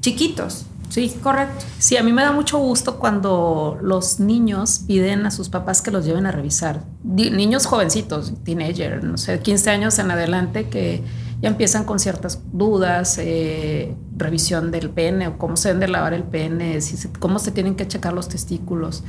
chiquitos. 0.02 0.66
Sí, 0.90 1.14
correcto. 1.22 1.66
Sí, 1.80 1.98
a 1.98 2.04
mí 2.04 2.14
me 2.14 2.22
da 2.22 2.32
mucho 2.32 2.58
gusto 2.60 2.98
cuando 2.98 3.78
los 3.82 4.22
niños 4.22 4.82
piden 4.88 5.26
a 5.26 5.32
sus 5.32 5.50
papás 5.50 5.82
que 5.82 5.92
los 5.92 6.06
lleven 6.06 6.26
a 6.26 6.32
revisar. 6.32 6.82
niños 7.04 7.66
jovencitos, 7.66 8.34
teenager, 8.46 9.04
no 9.04 9.18
sé, 9.18 9.40
15 9.40 9.70
años 9.70 10.00
en 10.00 10.12
adelante, 10.12 10.70
que 10.70 11.04
ya 11.42 11.50
empiezan 11.50 11.84
con 11.84 12.00
ciertas 12.00 12.42
dudas, 12.52 13.18
eh, 13.20 13.94
revisión 14.16 14.72
del 14.72 14.90
pene 14.90 15.28
o 15.28 15.38
cómo 15.38 15.56
se 15.56 15.70
deben 15.70 15.82
de 15.82 15.88
lavar 15.88 16.14
el 16.14 16.24
pene, 16.24 16.80
cómo 17.20 17.40
se 17.40 17.52
tienen 17.52 17.76
que 17.76 17.88
checar 17.88 18.14
los 18.14 18.28
testículos. 18.28 19.04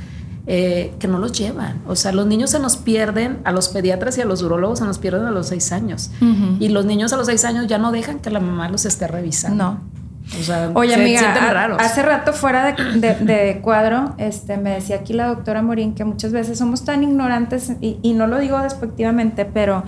Eh, 0.51 0.95
que 0.97 1.07
no 1.07 1.19
los 1.19 1.33
llevan. 1.33 1.79
O 1.85 1.95
sea, 1.95 2.11
los 2.11 2.25
niños 2.25 2.49
se 2.49 2.57
nos 2.57 2.75
pierden, 2.75 3.37
a 3.43 3.51
los 3.51 3.69
pediatras 3.69 4.17
y 4.17 4.21
a 4.21 4.25
los 4.25 4.41
urólogos 4.41 4.79
se 4.79 4.85
nos 4.85 4.97
pierden 4.97 5.25
a 5.25 5.31
los 5.31 5.49
seis 5.49 5.71
años. 5.71 6.09
Y 6.59 6.69
los 6.69 6.85
niños 6.85 7.13
a 7.13 7.17
los 7.17 7.27
seis 7.27 7.45
años 7.45 7.67
ya 7.67 7.77
no 7.77 7.91
dejan 7.91 8.17
que 8.17 8.31
la 8.31 8.39
mamá 8.39 8.67
los 8.67 8.85
esté 8.85 9.07
revisando. 9.07 9.63
No. 9.63 9.81
O 10.39 10.43
sea, 10.43 10.71
Oye, 10.73 10.95
amiga, 10.95 11.35
hace 11.77 12.01
rato 12.01 12.33
fuera 12.33 12.75
de, 12.75 13.59
cuadro, 13.61 14.15
este, 14.17 14.57
me 14.57 14.71
decía 14.71 14.95
aquí 14.97 15.13
la 15.13 15.27
doctora 15.27 15.61
Morín 15.61 15.93
que 15.93 16.03
muchas 16.03 16.31
veces 16.31 16.57
somos 16.57 16.83
tan 16.83 17.03
ignorantes, 17.03 17.73
y, 17.79 17.99
y 18.01 18.13
no 18.13 18.25
lo 18.25 18.39
digo 18.39 18.59
despectivamente, 18.59 19.45
pero 19.45 19.83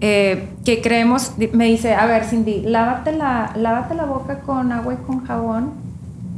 eh, 0.00 0.48
que 0.64 0.80
creemos, 0.80 1.32
me 1.52 1.66
dice, 1.66 1.94
a 1.94 2.06
ver 2.06 2.24
Cindy, 2.24 2.62
lávate 2.62 3.12
la, 3.12 3.52
lávate 3.54 3.94
la 3.94 4.04
boca 4.04 4.40
con 4.40 4.72
agua 4.72 4.94
y 4.94 4.96
con 5.06 5.26
jabón. 5.26 5.72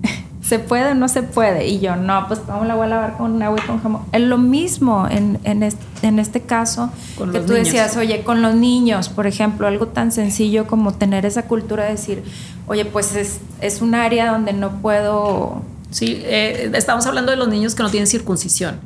¿Se 0.42 0.58
puede 0.58 0.90
o 0.90 0.94
no 0.94 1.08
se 1.08 1.22
puede? 1.22 1.68
Y 1.68 1.78
yo, 1.78 1.94
no, 1.94 2.26
pues 2.26 2.40
¿cómo 2.40 2.64
la 2.64 2.74
voy 2.74 2.86
a 2.86 2.88
lavar 2.88 3.16
con 3.16 3.40
agua 3.40 3.58
y 3.62 3.66
con 3.66 3.80
jabón? 3.80 4.02
Es 4.10 4.20
lo 4.20 4.36
mismo 4.36 5.06
en, 5.08 5.38
en, 5.44 5.62
este, 5.62 5.84
en 6.06 6.18
este 6.18 6.40
caso 6.40 6.90
que 7.16 7.38
tú 7.38 7.52
decías, 7.52 7.96
oye, 7.96 8.24
con 8.24 8.42
los 8.42 8.56
niños, 8.56 9.08
por 9.08 9.28
ejemplo, 9.28 9.68
algo 9.68 9.86
tan 9.86 10.10
sencillo 10.10 10.66
como 10.66 10.92
tener 10.92 11.24
esa 11.24 11.44
cultura 11.44 11.84
de 11.84 11.92
decir, 11.92 12.24
oye, 12.66 12.84
pues 12.84 13.14
es, 13.14 13.40
es 13.60 13.80
un 13.80 13.94
área 13.94 14.32
donde 14.32 14.52
no 14.52 14.82
puedo 14.82 15.62
Sí, 15.92 16.22
eh, 16.24 16.70
estamos 16.74 17.06
hablando 17.06 17.30
de 17.30 17.36
los 17.36 17.48
niños 17.48 17.74
que 17.74 17.82
no 17.82 17.90
tienen 17.90 18.06
circuncisión, 18.06 18.80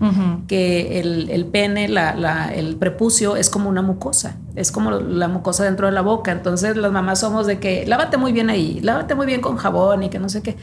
que 0.48 0.98
el, 1.00 1.46
pene, 1.46 1.84
el 1.86 2.76
prepucio 2.76 3.36
es 3.36 3.48
como 3.48 3.68
una 3.68 3.80
mucosa, 3.80 4.36
es 4.56 4.72
como 4.72 4.90
la 4.90 5.28
mucosa 5.28 5.64
dentro 5.64 5.86
de 5.86 5.92
la 5.92 6.02
boca. 6.02 6.32
Entonces 6.32 6.76
las 6.76 6.90
mamás 6.90 7.20
somos 7.20 7.46
de 7.46 7.60
que 7.60 7.86
lávate 7.86 8.16
muy 8.16 8.32
bien 8.32 8.50
ahí, 8.50 8.80
lávate 8.80 9.14
muy 9.14 9.26
bien 9.26 9.40
con 9.40 9.56
jabón 9.56 10.02
y 10.02 10.10
que 10.10 10.18
no 10.18 10.28
sé 10.28 10.42
qué. 10.42 10.56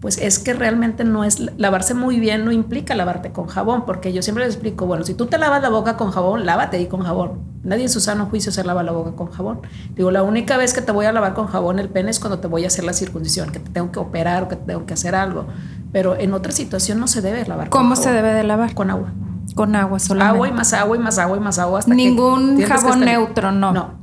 Pues 0.00 0.16
es 0.18 0.38
que 0.38 0.54
realmente 0.54 1.04
no 1.04 1.24
es 1.24 1.40
lavarse 1.58 1.92
muy 1.92 2.18
bien, 2.18 2.44
no 2.44 2.52
implica 2.52 2.94
lavarte 2.94 3.32
con 3.32 3.46
jabón, 3.46 3.84
porque 3.84 4.12
yo 4.12 4.22
siempre 4.22 4.44
les 4.44 4.54
explico, 4.54 4.86
bueno, 4.86 5.04
si 5.04 5.12
tú 5.12 5.26
te 5.26 5.36
lavas 5.36 5.60
la 5.60 5.68
boca 5.68 5.96
con 5.98 6.10
jabón, 6.10 6.46
lávate 6.46 6.78
ahí 6.78 6.86
con 6.86 7.02
jabón. 7.02 7.50
Nadie 7.62 7.82
en 7.82 7.90
su 7.90 8.00
sano 8.00 8.26
juicio 8.26 8.50
se 8.50 8.64
lava 8.64 8.82
la 8.82 8.92
boca 8.92 9.12
con 9.12 9.30
jabón. 9.30 9.60
Digo, 9.94 10.10
la 10.10 10.22
única 10.22 10.56
vez 10.56 10.72
que 10.72 10.80
te 10.80 10.92
voy 10.92 11.04
a 11.04 11.12
lavar 11.12 11.34
con 11.34 11.48
jabón 11.48 11.78
el 11.78 11.90
pene 11.90 12.10
es 12.10 12.18
cuando 12.18 12.38
te 12.38 12.48
voy 12.48 12.64
a 12.64 12.68
hacer 12.68 12.84
la 12.84 12.94
circuncisión, 12.94 13.50
que 13.50 13.58
te 13.58 13.70
tengo 13.70 13.92
que 13.92 13.98
operar 13.98 14.44
o 14.44 14.48
que 14.48 14.56
te 14.56 14.64
tengo 14.64 14.86
que 14.86 14.94
hacer 14.94 15.14
algo 15.14 15.46
pero 15.92 16.16
en 16.16 16.34
otra 16.34 16.52
situación 16.52 17.00
no 17.00 17.06
se 17.06 17.20
debe 17.20 17.44
lavar. 17.46 17.68
¿Cómo 17.70 17.96
se 17.96 18.12
debe 18.12 18.32
de 18.32 18.44
lavar? 18.44 18.74
Con 18.74 18.90
agua. 18.90 19.12
Con 19.54 19.74
agua 19.74 19.98
solamente. 19.98 20.36
Agua 20.36 20.48
y 20.48 20.52
más 20.52 20.72
agua 20.72 20.96
y 20.96 21.00
más 21.00 21.18
agua 21.18 21.36
y 21.36 21.40
más 21.40 21.58
agua 21.58 21.78
hasta 21.80 21.94
Ningún 21.94 22.60
jabón 22.62 23.00
neutro, 23.00 23.50
no. 23.52 23.72
No. 23.72 23.99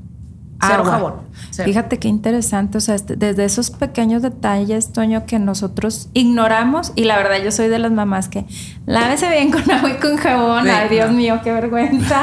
Cero 0.60 0.84
jabón. 0.86 1.13
Fíjate 1.52 2.00
qué 2.00 2.08
interesante, 2.08 2.78
o 2.78 2.82
sea, 2.82 2.96
este, 2.96 3.15
desde 3.15 3.46
esos 3.46 3.72
pequeños 3.72 4.22
detalles, 4.22 4.91
Toño, 4.91 5.26
que 5.26 5.39
nosotros 5.39 6.10
ignoramos, 6.13 6.93
y 6.96 7.04
la 7.06 7.17
verdad 7.17 7.38
yo 7.43 7.52
soy 7.52 7.67
de 7.67 7.80
las 7.80 7.91
mamás 7.91 8.28
que 8.28 8.46
lávese 8.86 9.30
bien 9.30 9.52
con 9.52 9.70
agua 9.70 9.89
y 9.89 9.98
con 9.98 10.17
jabón, 10.17 10.67
ay 10.67 10.89
Dios 10.89 11.12
mío, 11.12 11.39
qué 11.43 11.52
vergüenza. 11.52 12.22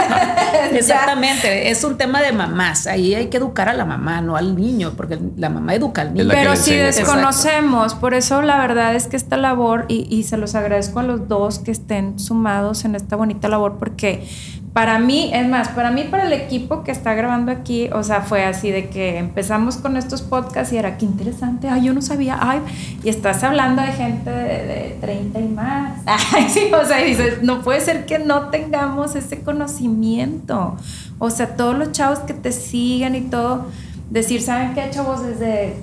Exactamente, 0.72 1.70
es 1.70 1.82
un 1.84 1.96
tema 1.96 2.22
de 2.22 2.32
mamás, 2.32 2.86
ahí 2.86 3.14
hay 3.14 3.26
que 3.28 3.36
educar 3.36 3.68
a 3.68 3.74
la 3.74 3.84
mamá, 3.84 4.20
no 4.20 4.36
al 4.36 4.56
niño, 4.56 4.92
porque 4.96 5.18
la 5.36 5.48
mamá 5.48 5.74
educa 5.74 6.02
al 6.02 6.14
niño. 6.14 6.28
Pero 6.30 6.56
si 6.56 6.74
desconocemos, 6.74 7.94
por 7.94 8.14
eso 8.14 8.42
la 8.42 8.58
verdad 8.58 8.94
es 8.94 9.06
que 9.06 9.16
esta 9.16 9.36
labor, 9.36 9.86
y, 9.88 10.06
y 10.10 10.24
se 10.24 10.36
los 10.36 10.54
agradezco 10.54 11.00
a 11.00 11.02
los 11.02 11.28
dos 11.28 11.60
que 11.60 11.70
estén 11.70 12.18
sumados 12.18 12.84
en 12.84 12.94
esta 12.94 13.16
bonita 13.16 13.48
labor, 13.48 13.76
porque 13.78 14.26
para 14.74 14.98
mí, 14.98 15.30
es 15.32 15.48
más, 15.48 15.68
para 15.68 15.92
mí, 15.92 16.02
para 16.02 16.24
el 16.24 16.32
equipo 16.32 16.82
que 16.82 16.90
está 16.90 17.14
grabando 17.14 17.52
aquí, 17.52 17.88
o 17.92 18.02
sea, 18.02 18.22
fue 18.22 18.44
así 18.44 18.72
de 18.72 18.88
que 18.88 19.18
empezamos 19.18 19.76
con 19.76 19.96
estos 19.96 20.20
podcasts 20.20 20.72
y 20.72 20.76
era, 20.78 20.98
qué 20.98 21.04
interesante, 21.04 21.68
ay, 21.68 21.84
yo 21.84 21.94
no 21.94 22.02
sabía, 22.02 22.36
ay, 22.40 22.58
y 23.04 23.08
estás 23.08 23.44
hablando 23.44 23.82
de 23.82 23.92
gente 23.92 24.30
de, 24.30 24.98
30 25.00 25.40
y 25.40 25.48
más. 25.48 26.00
Ay, 26.32 26.48
sí, 26.48 26.70
o 26.72 26.84
sea, 26.84 26.98
dices, 26.98 27.42
no 27.42 27.62
puede 27.62 27.80
ser 27.80 28.06
que 28.06 28.18
no 28.18 28.48
tengamos 28.48 29.14
ese 29.14 29.42
conocimiento. 29.42 30.76
O 31.18 31.30
sea, 31.30 31.56
todos 31.56 31.76
los 31.76 31.92
chavos 31.92 32.20
que 32.20 32.32
te 32.32 32.50
siguen 32.50 33.14
y 33.14 33.20
todo, 33.22 33.66
decir, 34.10 34.40
¿saben 34.42 34.74
qué, 34.74 34.88
chavos? 34.90 35.24
Desde 35.24 35.76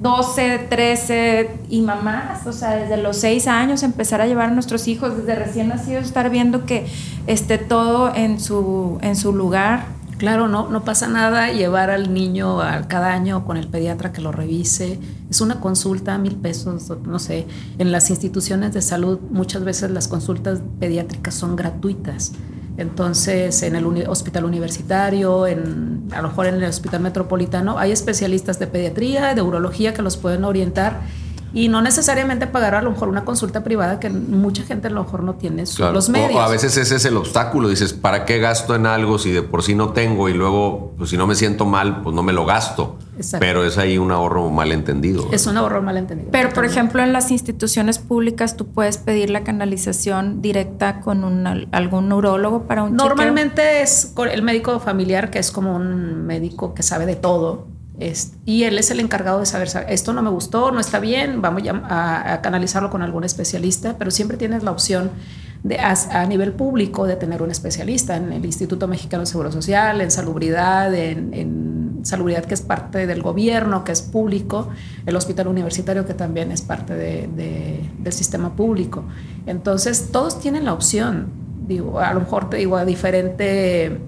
12, 0.00 0.66
13 0.68 1.50
y 1.70 1.80
mamás, 1.80 2.46
o 2.46 2.52
sea, 2.52 2.76
desde 2.76 2.96
los 2.96 3.16
6 3.18 3.46
años 3.46 3.82
empezar 3.82 4.20
a 4.20 4.26
llevar 4.26 4.48
a 4.48 4.52
nuestros 4.52 4.88
hijos, 4.88 5.16
desde 5.16 5.34
recién 5.34 5.68
nacidos, 5.68 6.04
estar 6.04 6.30
viendo 6.30 6.66
que 6.66 6.86
esté 7.26 7.58
todo 7.58 8.14
en 8.14 8.40
su, 8.40 8.98
en 9.02 9.16
su 9.16 9.32
lugar. 9.32 9.86
Claro, 10.18 10.46
no, 10.46 10.68
no 10.68 10.84
pasa 10.84 11.08
nada 11.08 11.52
llevar 11.52 11.90
al 11.90 12.14
niño 12.14 12.60
a 12.60 12.86
cada 12.86 13.12
año 13.12 13.44
con 13.44 13.56
el 13.56 13.68
pediatra 13.68 14.12
que 14.12 14.20
lo 14.20 14.30
revise. 14.30 14.98
Es 15.28 15.40
una 15.40 15.60
consulta, 15.60 16.16
mil 16.18 16.36
pesos, 16.36 16.92
no 17.04 17.18
sé. 17.18 17.46
En 17.78 17.90
las 17.90 18.10
instituciones 18.10 18.72
de 18.74 18.82
salud 18.82 19.18
muchas 19.30 19.64
veces 19.64 19.90
las 19.90 20.06
consultas 20.06 20.60
pediátricas 20.78 21.34
son 21.34 21.56
gratuitas. 21.56 22.32
Entonces, 22.76 23.62
en 23.62 23.76
el 23.76 23.86
hospital 24.08 24.44
universitario, 24.44 25.46
en, 25.46 26.08
a 26.12 26.22
lo 26.22 26.28
mejor 26.28 26.46
en 26.46 26.56
el 26.56 26.64
hospital 26.64 27.00
metropolitano, 27.00 27.78
hay 27.78 27.92
especialistas 27.92 28.58
de 28.58 28.66
pediatría, 28.66 29.34
de 29.34 29.42
urología 29.42 29.94
que 29.94 30.02
los 30.02 30.16
pueden 30.16 30.44
orientar 30.44 31.02
y 31.54 31.68
no 31.68 31.80
necesariamente 31.80 32.48
pagar 32.48 32.74
a 32.74 32.82
lo 32.82 32.90
mejor 32.90 33.08
una 33.08 33.24
consulta 33.24 33.62
privada 33.62 34.00
que 34.00 34.10
mucha 34.10 34.64
gente 34.64 34.88
a 34.88 34.90
lo 34.90 35.04
mejor 35.04 35.22
no 35.22 35.34
tiene 35.34 35.62
los 35.92 36.08
medios. 36.08 36.34
O 36.34 36.40
a 36.40 36.48
veces 36.48 36.76
ese 36.76 36.96
es 36.96 37.04
el 37.04 37.16
obstáculo, 37.16 37.68
dices, 37.68 37.92
¿para 37.92 38.24
qué 38.24 38.40
gasto 38.40 38.74
en 38.74 38.86
algo 38.86 39.18
si 39.18 39.30
de 39.30 39.42
por 39.42 39.62
sí 39.62 39.76
no 39.76 39.90
tengo 39.90 40.28
y 40.28 40.34
luego, 40.34 40.94
pues 40.98 41.10
si 41.10 41.16
no 41.16 41.28
me 41.28 41.36
siento 41.36 41.64
mal, 41.64 42.02
pues 42.02 42.14
no 42.14 42.24
me 42.24 42.32
lo 42.32 42.44
gasto? 42.44 42.98
Pero 43.38 43.64
es 43.64 43.78
ahí 43.78 43.98
un 43.98 44.10
ahorro 44.12 44.50
malentendido. 44.50 45.28
Es 45.32 45.46
un 45.46 45.56
ahorro 45.56 45.82
malentendido. 45.82 46.30
Pero, 46.30 46.50
por 46.50 46.64
ejemplo, 46.64 47.02
en 47.02 47.12
las 47.12 47.30
instituciones 47.30 47.98
públicas 47.98 48.56
tú 48.56 48.66
puedes 48.66 48.98
pedir 48.98 49.30
la 49.30 49.44
canalización 49.44 50.42
directa 50.42 51.00
con 51.00 51.24
un, 51.24 51.46
algún 51.72 52.08
neurólogo 52.08 52.64
para 52.64 52.82
un 52.82 52.96
Normalmente 52.96 53.82
es 53.82 54.12
el 54.30 54.42
médico 54.42 54.80
familiar, 54.80 55.30
que 55.30 55.38
es 55.38 55.50
como 55.50 55.74
un 55.76 56.26
médico 56.26 56.74
que 56.74 56.82
sabe 56.82 57.06
de 57.06 57.16
todo 57.16 57.74
y 58.44 58.64
él 58.64 58.78
es 58.78 58.90
el 58.90 58.98
encargado 58.98 59.38
de 59.38 59.46
saber, 59.46 59.68
esto 59.88 60.12
no 60.12 60.22
me 60.22 60.30
gustó, 60.30 60.72
no 60.72 60.80
está 60.80 60.98
bien, 60.98 61.40
vamos 61.40 61.62
a, 61.68 62.40
canalizarlo 62.42 62.90
con 62.90 63.02
algún 63.02 63.22
especialista, 63.22 63.96
pero 63.98 64.10
siempre 64.10 64.36
tienes 64.36 64.64
la 64.64 64.72
opción 64.72 65.10
de, 65.62 65.78
a, 65.78 66.26
nivel 66.26 66.52
público 66.52 67.06
de 67.06 67.14
tener 67.14 67.40
un 67.40 67.52
especialista 67.52 68.16
en 68.16 68.32
el 68.32 68.44
Instituto 68.44 68.88
Mexicano 68.88 69.20
de 69.20 69.26
Seguro 69.26 69.52
Social, 69.52 70.00
en 70.00 70.10
salubridad, 70.10 70.92
en, 70.92 71.73
salubridad 72.04 72.44
que 72.44 72.54
es 72.54 72.62
parte 72.62 73.06
del 73.06 73.22
gobierno, 73.22 73.82
que 73.82 73.92
es 73.92 74.02
público, 74.02 74.68
el 75.06 75.16
hospital 75.16 75.48
universitario 75.48 76.06
que 76.06 76.14
también 76.14 76.52
es 76.52 76.62
parte 76.62 76.94
del 76.94 78.12
sistema 78.12 78.54
público. 78.54 79.04
Entonces, 79.46 80.10
todos 80.12 80.38
tienen 80.38 80.64
la 80.64 80.72
opción, 80.72 81.26
digo, 81.66 81.98
a 81.98 82.14
lo 82.14 82.20
mejor 82.20 82.50
te 82.50 82.58
digo, 82.58 82.76
a 82.76 82.84
diferente 82.84 83.98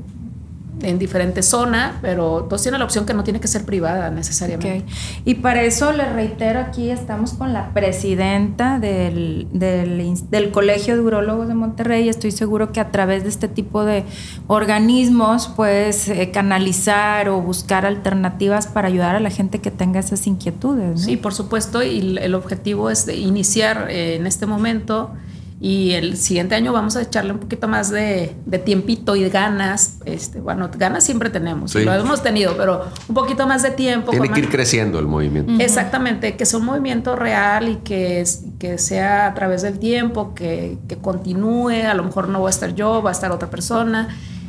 en 0.82 0.98
diferentes 0.98 1.46
zonas, 1.46 1.94
pero 2.02 2.44
todos 2.44 2.62
tienen 2.62 2.80
la 2.80 2.84
opción 2.84 3.06
que 3.06 3.14
no 3.14 3.24
tiene 3.24 3.40
que 3.40 3.48
ser 3.48 3.64
privada 3.64 4.10
necesariamente. 4.10 4.84
Y 5.24 5.36
para 5.36 5.62
eso 5.62 5.92
les 5.92 6.12
reitero, 6.12 6.60
aquí 6.60 6.90
estamos 6.90 7.32
con 7.32 7.52
la 7.52 7.72
presidenta 7.72 8.78
del, 8.78 9.48
del, 9.52 10.50
Colegio 10.52 10.94
de 10.94 11.00
Urólogos 11.00 11.48
de 11.48 11.54
Monterrey. 11.54 12.08
Estoy 12.08 12.30
seguro 12.30 12.72
que 12.72 12.80
a 12.80 12.90
través 12.90 13.22
de 13.22 13.30
este 13.30 13.48
tipo 13.48 13.84
de 13.84 14.04
organismos 14.46 15.48
puedes 15.48 16.08
eh, 16.08 16.30
canalizar 16.30 17.28
o 17.28 17.40
buscar 17.40 17.86
alternativas 17.86 18.66
para 18.66 18.88
ayudar 18.88 19.16
a 19.16 19.20
la 19.20 19.30
gente 19.30 19.60
que 19.60 19.70
tenga 19.70 20.00
esas 20.00 20.26
inquietudes. 20.26 21.02
Sí, 21.02 21.16
por 21.16 21.32
supuesto, 21.32 21.82
y 21.82 22.18
el 22.18 22.34
objetivo 22.34 22.90
es 22.90 23.06
de 23.06 23.16
iniciar 23.16 23.86
eh, 23.90 24.16
en 24.16 24.26
este 24.26 24.46
momento 24.46 25.10
y 25.58 25.92
el 25.92 26.18
siguiente 26.18 26.54
año 26.54 26.72
vamos 26.72 26.96
a 26.96 27.02
echarle 27.02 27.32
un 27.32 27.38
poquito 27.38 27.66
más 27.66 27.90
de, 27.90 28.36
tiempito 28.64 29.16
y 29.16 29.22
de 29.22 29.30
ganas. 29.30 29.96
Este, 30.04 30.40
bueno, 30.40 30.68
ganas 30.76 31.04
siempre 31.04 31.30
tenemos, 31.30 31.74
lo 31.74 31.94
hemos 31.94 32.22
tenido, 32.22 32.56
pero 32.56 32.84
un 33.08 33.14
poquito 33.14 33.46
más 33.46 33.62
de 33.62 33.70
tiempo. 33.70 34.10
Tiene 34.10 34.28
que 34.30 34.40
ir 34.40 34.50
creciendo 34.50 34.98
el 34.98 35.06
movimiento. 35.06 35.52
Exactamente, 35.58 36.36
que 36.36 36.44
sea 36.44 36.58
un 36.58 36.66
movimiento 36.66 37.16
real 37.16 37.68
y 37.68 37.76
que, 37.76 38.22
que 38.58 38.76
sea 38.76 39.28
a 39.28 39.34
través 39.34 39.62
del 39.62 39.78
tiempo, 39.78 40.34
que, 40.34 40.76
que 40.88 40.96
continúe. 40.96 41.86
A 41.88 41.94
lo 41.94 42.04
mejor 42.04 42.28
no 42.28 42.40
voy 42.40 42.48
a 42.48 42.50
estar 42.50 42.74
yo, 42.74 43.02
va 43.02 43.10
a 43.10 43.12
estar 43.12 43.32
otra 43.32 43.48
persona 43.48 44.08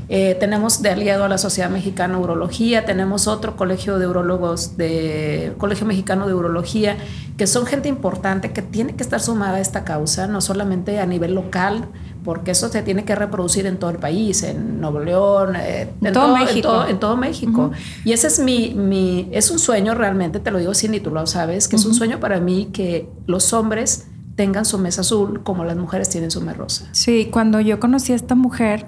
eh, 0.09 0.35
tenemos 0.39 0.81
de 0.81 0.89
aliado 0.89 1.25
a 1.25 1.27
la 1.27 1.37
Sociedad 1.37 1.69
Mexicana 1.69 2.17
de 2.17 2.23
Urología, 2.23 2.85
tenemos 2.85 3.27
otro 3.27 3.55
colegio 3.55 3.99
de 3.99 4.07
urólogos, 4.07 4.77
de 4.77 5.53
Colegio 5.57 5.85
Mexicano 5.85 6.27
de 6.27 6.33
Urología, 6.33 6.97
que 7.35 7.45
son 7.45 7.65
gente 7.65 7.89
importante 7.89 8.51
que 8.51 8.61
tiene 8.61 8.95
que 8.95 9.03
estar 9.03 9.19
sumada 9.19 9.57
a 9.57 9.59
esta 9.59 9.83
causa, 9.83 10.27
no 10.27 10.39
solamente 10.39 10.99
a 10.99 11.05
nivel 11.05 11.35
local, 11.35 11.85
porque 12.23 12.51
eso 12.51 12.69
se 12.69 12.81
tiene 12.83 13.05
que 13.05 13.15
reproducir 13.15 13.65
en 13.65 13.77
todo 13.77 13.89
el 13.89 13.97
país, 13.97 14.43
en 14.43 14.79
Nuevo 14.81 14.99
León, 14.99 15.55
eh, 15.57 15.89
en, 16.01 16.13
todo, 16.13 16.35
México. 16.35 16.85
En 16.87 16.99
todo, 16.99 17.17
México. 17.17 17.71
Y 18.03 18.13
ese 18.13 18.27
es 18.27 18.39
mi, 18.39 18.73
mi, 18.75 19.29
es 19.31 19.51
un 19.51 19.59
sueño 19.59 19.93
realmente, 19.93 20.39
te 20.39 20.51
lo 20.51 20.59
digo 20.59 20.73
sin 20.73 21.01
tú 21.03 21.11
lo 21.11 21.27
sabes, 21.27 21.67
que 21.67 21.75
es 21.75 21.85
un 21.85 21.93
sueño 21.93 22.19
para 22.19 22.39
mí 22.39 22.69
que 22.71 23.09
los 23.27 23.53
hombres 23.53 24.07
tengan 24.35 24.65
su 24.65 24.77
mesa 24.77 25.01
azul 25.01 25.41
como 25.43 25.65
las 25.65 25.75
mujeres 25.75 26.09
tienen 26.09 26.31
su 26.31 26.41
mesa 26.41 26.57
rosa. 26.57 26.89
Sí, 26.91 27.29
cuando 27.31 27.59
yo 27.59 27.79
conocí 27.79 28.13
a 28.13 28.15
esta 28.15 28.35
mujer, 28.35 28.87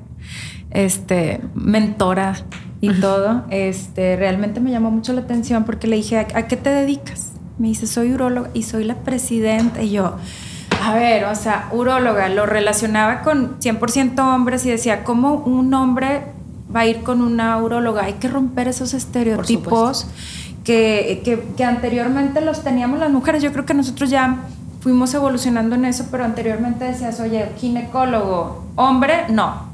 este, 0.71 1.41
mentora 1.55 2.35
y 2.81 2.93
todo, 2.93 3.43
este, 3.49 4.15
realmente 4.15 4.59
me 4.61 4.71
llamó 4.71 4.89
mucho 4.89 5.11
la 5.13 5.21
atención 5.21 5.65
porque 5.65 5.87
le 5.87 5.97
dije, 5.97 6.17
¿a, 6.17 6.47
qué 6.47 6.55
te 6.55 6.69
dedicas? 6.69 7.31
Me 7.57 7.67
dice, 7.67 7.87
soy 7.87 8.13
uróloga 8.13 8.49
y 8.53 8.63
soy 8.63 8.85
la 8.85 8.95
presidenta. 8.95 9.81
Y 9.81 9.91
yo, 9.91 10.15
a 10.81 10.93
ver, 10.93 11.25
o 11.25 11.35
sea, 11.35 11.67
uróloga, 11.73 12.29
lo 12.29 12.45
relacionaba 12.45 13.21
con 13.21 13.59
100% 13.59 14.19
hombres 14.33 14.65
y 14.65 14.69
decía, 14.69 15.03
¿cómo 15.03 15.33
un 15.33 15.73
hombre 15.73 16.21
va 16.73 16.81
a 16.81 16.85
ir 16.85 17.03
con 17.03 17.21
una 17.21 17.57
uróloga? 17.57 18.05
Hay 18.05 18.13
que 18.13 18.29
romper 18.29 18.69
esos 18.69 18.93
estereotipos 18.93 20.07
que, 20.63 21.21
que, 21.25 21.43
que 21.57 21.63
anteriormente 21.65 22.39
los 22.39 22.63
teníamos 22.63 22.99
las 22.99 23.11
mujeres. 23.11 23.43
Yo 23.43 23.51
creo 23.51 23.65
que 23.65 23.73
nosotros 23.73 24.09
ya 24.09 24.37
fuimos 24.79 25.13
evolucionando 25.13 25.75
en 25.75 25.83
eso, 25.83 26.07
pero 26.09 26.23
anteriormente 26.23 26.85
decías, 26.85 27.19
oye, 27.19 27.49
ginecólogo, 27.57 28.63
hombre, 28.77 29.25
no, 29.29 29.68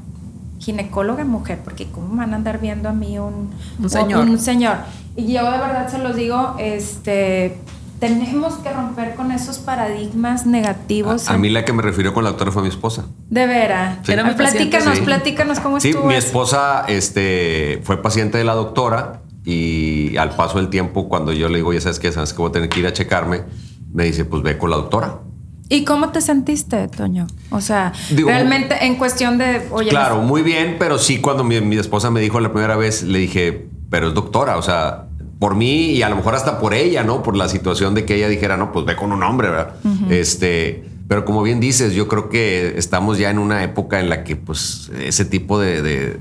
ginecóloga 0.66 1.24
mujer, 1.24 1.60
porque 1.62 1.86
cómo 1.86 2.16
van 2.16 2.32
a 2.32 2.36
andar 2.36 2.60
viendo 2.60 2.88
a 2.88 2.92
mí 2.92 3.20
un, 3.20 3.50
señor. 3.88 4.28
un 4.28 4.38
señor. 4.38 4.78
Y 5.14 5.32
yo 5.32 5.44
de 5.44 5.58
verdad 5.58 5.88
se 5.88 5.98
los 5.98 6.16
digo, 6.16 6.56
este, 6.58 7.56
tenemos 8.00 8.54
que 8.54 8.72
romper 8.72 9.14
con 9.14 9.30
esos 9.30 9.58
paradigmas 9.58 10.44
negativos. 10.44 11.30
A, 11.30 11.38
mí 11.38 11.50
la 11.50 11.64
que 11.64 11.72
me 11.72 11.82
refirió 11.82 12.12
con 12.12 12.24
la 12.24 12.30
doctora 12.30 12.50
fue 12.50 12.62
mi 12.62 12.68
esposa. 12.68 13.06
De 13.30 13.46
veras. 13.46 13.98
Platícanos, 14.04 14.98
platícanos 15.00 15.60
cómo 15.60 15.78
sí, 15.78 15.94
mi 16.04 16.14
esposa 16.14 16.84
este, 16.88 17.80
fue 17.84 18.02
paciente 18.02 18.36
de 18.36 18.44
la 18.44 18.54
doctora 18.54 19.22
y 19.44 20.16
al 20.16 20.34
paso 20.34 20.58
del 20.58 20.68
tiempo, 20.68 21.08
cuando 21.08 21.32
yo 21.32 21.48
le 21.48 21.58
digo, 21.58 21.72
ya 21.72 21.80
sabes 21.80 22.00
qué, 22.00 22.10
sabes 22.10 22.32
que 22.32 22.38
voy 22.38 22.48
a 22.48 22.52
tener 22.52 22.68
que 22.68 22.80
ir 22.80 22.86
a 22.88 22.92
checarme, 22.92 23.44
me 23.92 24.02
dice, 24.02 24.24
pues 24.24 24.42
ve 24.42 24.58
con 24.58 24.70
la 24.70 24.76
doctora. 24.76 25.20
¿Y 25.68 25.84
cómo 25.84 26.10
te 26.10 26.20
sentiste, 26.20 26.88
Toño? 26.88 27.26
O 27.50 27.60
sea, 27.60 27.92
realmente 28.10 28.86
en 28.86 28.96
cuestión 28.96 29.38
de... 29.38 29.66
Oye, 29.70 29.90
claro, 29.90 30.18
muy 30.22 30.42
bien, 30.42 30.76
pero 30.78 30.98
sí 30.98 31.20
cuando 31.20 31.44
mi, 31.44 31.76
esposa 31.76 32.10
me 32.10 32.20
dijo 32.20 32.38
la 32.40 32.52
primera 32.52 32.76
vez, 32.76 33.02
le 33.02 33.18
dije, 33.18 33.66
pero 33.90 34.08
es 34.08 34.14
doctora, 34.14 34.58
o 34.58 34.62
sea, 34.62 35.06
por 35.38 35.54
mí 35.54 35.90
y 35.90 36.02
a 36.02 36.08
lo 36.08 36.16
mejor 36.16 36.34
hasta 36.34 36.60
por 36.60 36.72
ella, 36.72 37.02
¿no? 37.02 37.22
Por 37.22 37.36
la 37.36 37.48
situación 37.48 37.94
de 37.94 38.04
que 38.04 38.14
ella 38.14 38.28
dijera, 38.28 38.56
no, 38.56 38.72
pues 38.72 38.84
ve 38.86 38.94
con 38.94 39.12
un 39.12 39.22
hombre, 39.22 39.50
¿verdad? 39.50 39.74
Este, 40.08 40.84
pero 41.08 41.24
como 41.24 41.42
bien 41.42 41.58
dices, 41.58 41.94
yo 41.94 42.06
creo 42.06 42.28
que 42.28 42.74
estamos 42.78 43.18
ya 43.18 43.30
en 43.30 43.38
una 43.38 43.64
época 43.64 43.98
en 44.00 44.08
la 44.08 44.22
que 44.24 44.36
pues 44.36 44.90
ese 45.00 45.24
tipo 45.24 45.58
de 45.58 45.82
de 45.82 46.20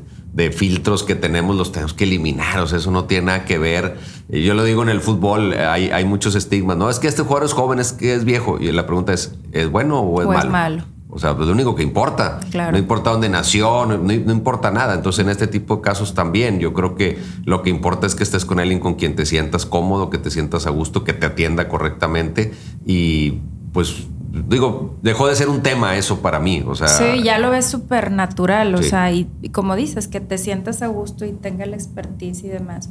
filtros 0.52 1.04
que 1.04 1.16
tenemos 1.16 1.56
los 1.56 1.72
tenemos 1.72 1.94
que 1.94 2.04
eliminar. 2.04 2.60
O 2.60 2.68
sea, 2.68 2.80
eso 2.80 2.92
no 2.92 3.06
tiene 3.06 3.28
nada 3.28 3.46
que 3.46 3.58
ver. 3.58 3.98
Yo 4.30 4.54
lo 4.54 4.64
digo 4.64 4.84
en 4.84 4.90
el 4.90 5.02
fútbol, 5.02 5.54
hay, 5.54 5.90
hay 5.90 6.06
muchos 6.06 6.36
estigmas. 6.36 6.78
No 6.78 6.90
es 6.90 7.00
que 7.00 7.08
este 7.08 7.24
jugador 7.24 7.46
es 7.46 7.54
joven, 7.54 7.80
es 7.80 7.94
que 7.94 8.14
es 8.14 8.26
viejo. 8.26 8.58
Y 8.60 8.72
la 8.72 8.86
pregunta 8.86 9.14
es: 9.14 9.36
¿es 9.52 9.70
bueno 9.70 10.00
o 10.00 10.22
es, 10.22 10.28
malo? 10.28 10.52
malo? 10.52 10.96
O 11.16 11.20
sea, 11.20 11.34
pues 11.34 11.48
lo 11.48 11.54
único 11.54 11.76
que 11.76 11.84
importa. 11.84 12.42
No 12.54 12.78
importa 12.78 13.12
dónde 13.12 13.30
nació, 13.30 13.86
no, 13.86 14.12
importa 14.12 14.70
nada. 14.70 14.96
Entonces, 14.96 15.24
en 15.24 15.30
este 15.30 15.48
tipo 15.48 15.78
de 15.78 15.82
casos 15.82 16.14
también, 16.14 16.60
yo 16.60 16.74
creo 16.74 16.96
que 16.96 17.18
lo 17.46 17.64
que 17.64 17.70
importa 17.70 18.06
es 18.06 18.16
que 18.16 18.24
estés 18.24 18.44
con 18.44 18.60
alguien 18.60 18.82
con 18.82 18.96
quien 18.96 19.16
te 19.16 19.26
sientas 19.26 19.66
cómodo, 19.66 20.10
que 20.10 20.18
te 20.18 20.30
sientas 20.30 20.68
a 20.68 20.72
gusto, 20.72 21.06
que 21.06 21.14
te 21.14 21.26
atienda 21.26 21.70
correctamente 21.70 22.54
y 22.86 23.40
pues 23.72 24.08
digo, 24.48 24.98
dejó 25.02 25.28
de 25.28 25.36
ser 25.36 25.50
un 25.50 25.62
tema 25.62 25.96
eso 25.96 26.22
para 26.22 26.40
mí. 26.40 26.64
O 26.68 26.76
sea, 26.76 26.88
sí, 26.88 27.24
ya 27.24 27.40
lo 27.40 27.50
ves 27.52 27.66
súper 27.66 28.12
natural. 28.12 28.76
O 28.76 28.84
sea, 28.84 29.12
y, 29.12 29.28
como 29.52 29.76
dices, 29.76 30.08
que 30.08 30.20
te 30.20 30.38
sientas 30.38 30.82
a 30.82 30.88
gusto 30.88 31.26
y 31.26 31.32
tenga 31.32 31.66
la 31.66 31.76
expertise 31.76 32.44
y 32.44 32.50
demás. 32.50 32.90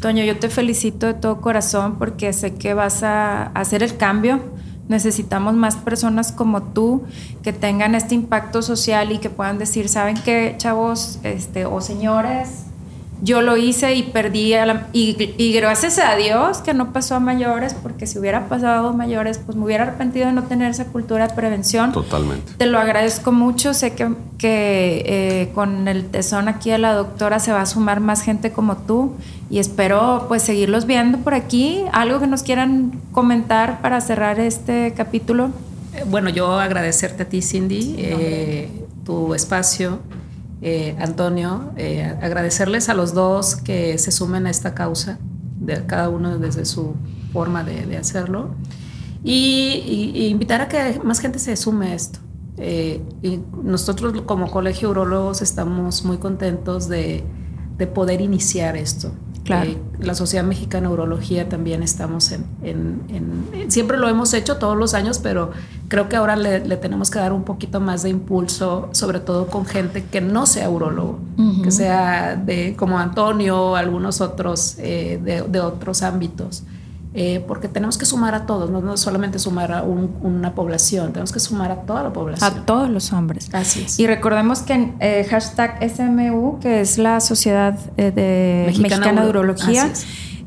Toño, 0.00 0.24
yo 0.24 0.38
te 0.38 0.48
felicito 0.48 1.06
de 1.06 1.14
todo 1.14 1.40
corazón 1.40 1.96
porque 1.96 2.32
sé 2.32 2.54
que 2.54 2.74
vas 2.74 3.02
a 3.02 3.46
hacer 3.48 3.82
el 3.82 3.96
cambio. 3.96 4.40
Necesitamos 4.88 5.54
más 5.54 5.76
personas 5.76 6.32
como 6.32 6.62
tú 6.62 7.04
que 7.42 7.52
tengan 7.52 7.94
este 7.94 8.16
impacto 8.16 8.60
social 8.60 9.12
y 9.12 9.18
que 9.18 9.30
puedan 9.30 9.58
decir, 9.58 9.88
¿saben 9.88 10.16
qué, 10.24 10.54
chavos? 10.58 11.20
Este, 11.22 11.64
o 11.64 11.80
señores, 11.80 12.64
yo 13.22 13.42
lo 13.42 13.56
hice 13.56 13.94
y 13.94 14.02
perdí 14.02 14.54
y, 14.92 15.52
gracias 15.52 15.98
a 15.98 16.16
Dios 16.16 16.58
que 16.58 16.74
no 16.74 16.92
pasó 16.92 17.16
a 17.16 17.20
mayores 17.20 17.74
porque 17.74 18.06
si 18.06 18.18
hubiera 18.18 18.48
pasado 18.48 18.88
a 18.88 18.92
mayores 18.92 19.38
pues 19.38 19.56
me 19.56 19.64
hubiera 19.64 19.84
arrepentido 19.84 20.26
de 20.26 20.32
no 20.32 20.44
tener 20.44 20.70
esa 20.70 20.86
cultura 20.86 21.28
de 21.28 21.34
prevención. 21.34 21.92
Totalmente. 21.92 22.52
Te 22.56 22.66
lo 22.66 22.78
agradezco 22.78 23.32
mucho 23.32 23.74
sé 23.74 23.94
que, 23.94 24.12
que 24.38 25.02
eh, 25.06 25.50
con 25.54 25.88
el 25.88 26.06
tesón 26.06 26.48
aquí 26.48 26.70
de 26.70 26.78
la 26.78 26.94
doctora 26.94 27.38
se 27.38 27.52
va 27.52 27.62
a 27.62 27.66
sumar 27.66 28.00
más 28.00 28.22
gente 28.22 28.52
como 28.52 28.76
tú 28.78 29.12
y 29.50 29.58
espero 29.58 30.26
pues 30.28 30.42
seguirlos 30.42 30.86
viendo 30.86 31.18
por 31.18 31.34
aquí. 31.34 31.84
Algo 31.92 32.20
que 32.20 32.26
nos 32.26 32.42
quieran 32.42 33.00
comentar 33.12 33.82
para 33.82 34.00
cerrar 34.00 34.40
este 34.40 34.94
capítulo 34.96 35.50
eh, 35.94 36.04
bueno 36.06 36.30
yo 36.30 36.58
agradecerte 36.58 37.24
a 37.24 37.28
ti 37.28 37.42
Cindy 37.42 37.96
eh, 37.98 38.68
tu 39.04 39.34
espacio 39.34 39.98
eh, 40.62 40.96
Antonio, 40.98 41.72
eh, 41.76 42.16
agradecerles 42.20 42.88
a 42.88 42.94
los 42.94 43.14
dos 43.14 43.56
que 43.56 43.96
se 43.98 44.12
sumen 44.12 44.46
a 44.46 44.50
esta 44.50 44.74
causa, 44.74 45.18
de 45.58 45.86
cada 45.86 46.08
uno 46.08 46.38
desde 46.38 46.64
su 46.64 46.94
forma 47.32 47.64
de, 47.64 47.96
hacerlo, 47.96 48.50
y, 49.24 50.28
invitar 50.30 50.60
a 50.60 50.68
que 50.68 51.00
más 51.02 51.20
gente 51.20 51.38
se 51.38 51.56
sume 51.56 51.92
a 51.92 51.94
esto. 51.94 52.18
Eh, 52.58 53.00
y 53.22 53.40
nosotros 53.62 54.22
como 54.26 54.50
Colegio 54.50 54.90
Urologos 54.90 55.40
estamos 55.40 56.04
muy 56.04 56.18
contentos 56.18 56.88
de, 56.88 57.24
de 57.80 57.86
poder 57.86 58.20
iniciar 58.20 58.76
esto. 58.76 59.10
Claro. 59.42 59.70
la 59.98 60.14
Sociedad 60.14 60.44
Mexicana 60.44 60.86
de 60.86 60.92
Urología 60.94 61.48
también 61.48 61.82
estamos 61.82 62.30
en, 62.30 62.44
Siempre 63.68 63.96
lo 63.96 64.06
hemos 64.08 64.32
hecho 64.34 64.58
todos 64.58 64.76
los 64.76 64.94
años, 64.94 65.18
pero 65.18 65.50
creo 65.88 66.08
que 66.08 66.16
ahora 66.16 66.36
le, 66.36 66.60
tenemos 66.76 67.10
que 67.10 67.18
dar 67.18 67.32
un 67.32 67.42
poquito 67.42 67.80
más 67.80 68.02
de 68.02 68.10
impulso, 68.10 68.90
sobre 68.92 69.18
todo 69.18 69.46
con 69.46 69.64
gente 69.64 70.04
que 70.04 70.20
no 70.20 70.46
sea 70.46 70.68
urólogo, 70.68 71.18
que 71.64 71.70
sea 71.70 72.36
de 72.36 72.76
como 72.76 72.98
Antonio 72.98 73.60
o 73.60 73.76
algunos 73.76 74.20
otros 74.20 74.76
eh, 74.78 75.18
de 75.22 75.60
otros 75.60 76.02
ámbitos. 76.02 76.62
Eh, 77.12 77.44
porque 77.48 77.66
tenemos 77.66 77.98
que 77.98 78.04
sumar 78.04 78.36
a 78.36 78.46
todos, 78.46 78.70
no, 78.70 78.96
solamente 78.96 79.40
sumar 79.40 79.72
a 79.72 79.82
una 79.82 80.54
población, 80.54 81.12
tenemos 81.12 81.32
que 81.32 81.40
sumar 81.40 81.72
a 81.72 81.80
toda 81.82 82.04
la 82.04 82.12
población. 82.12 82.52
A 82.52 82.64
todos 82.64 82.88
los 82.88 83.12
hombres. 83.12 83.52
Así 83.52 83.82
es. 83.82 83.98
Y 83.98 84.06
recordemos 84.06 84.60
que 84.60 84.74
en 84.74 84.94
eh, 85.00 85.26
hashtag 85.28 85.78
SMU, 85.90 86.60
que 86.60 86.80
es 86.80 86.98
la 86.98 87.18
Sociedad 87.18 87.76
eh, 87.96 88.12
de 88.12 88.78
Mexicana, 88.80 89.24
de 89.24 89.28
Urología, 89.28 89.90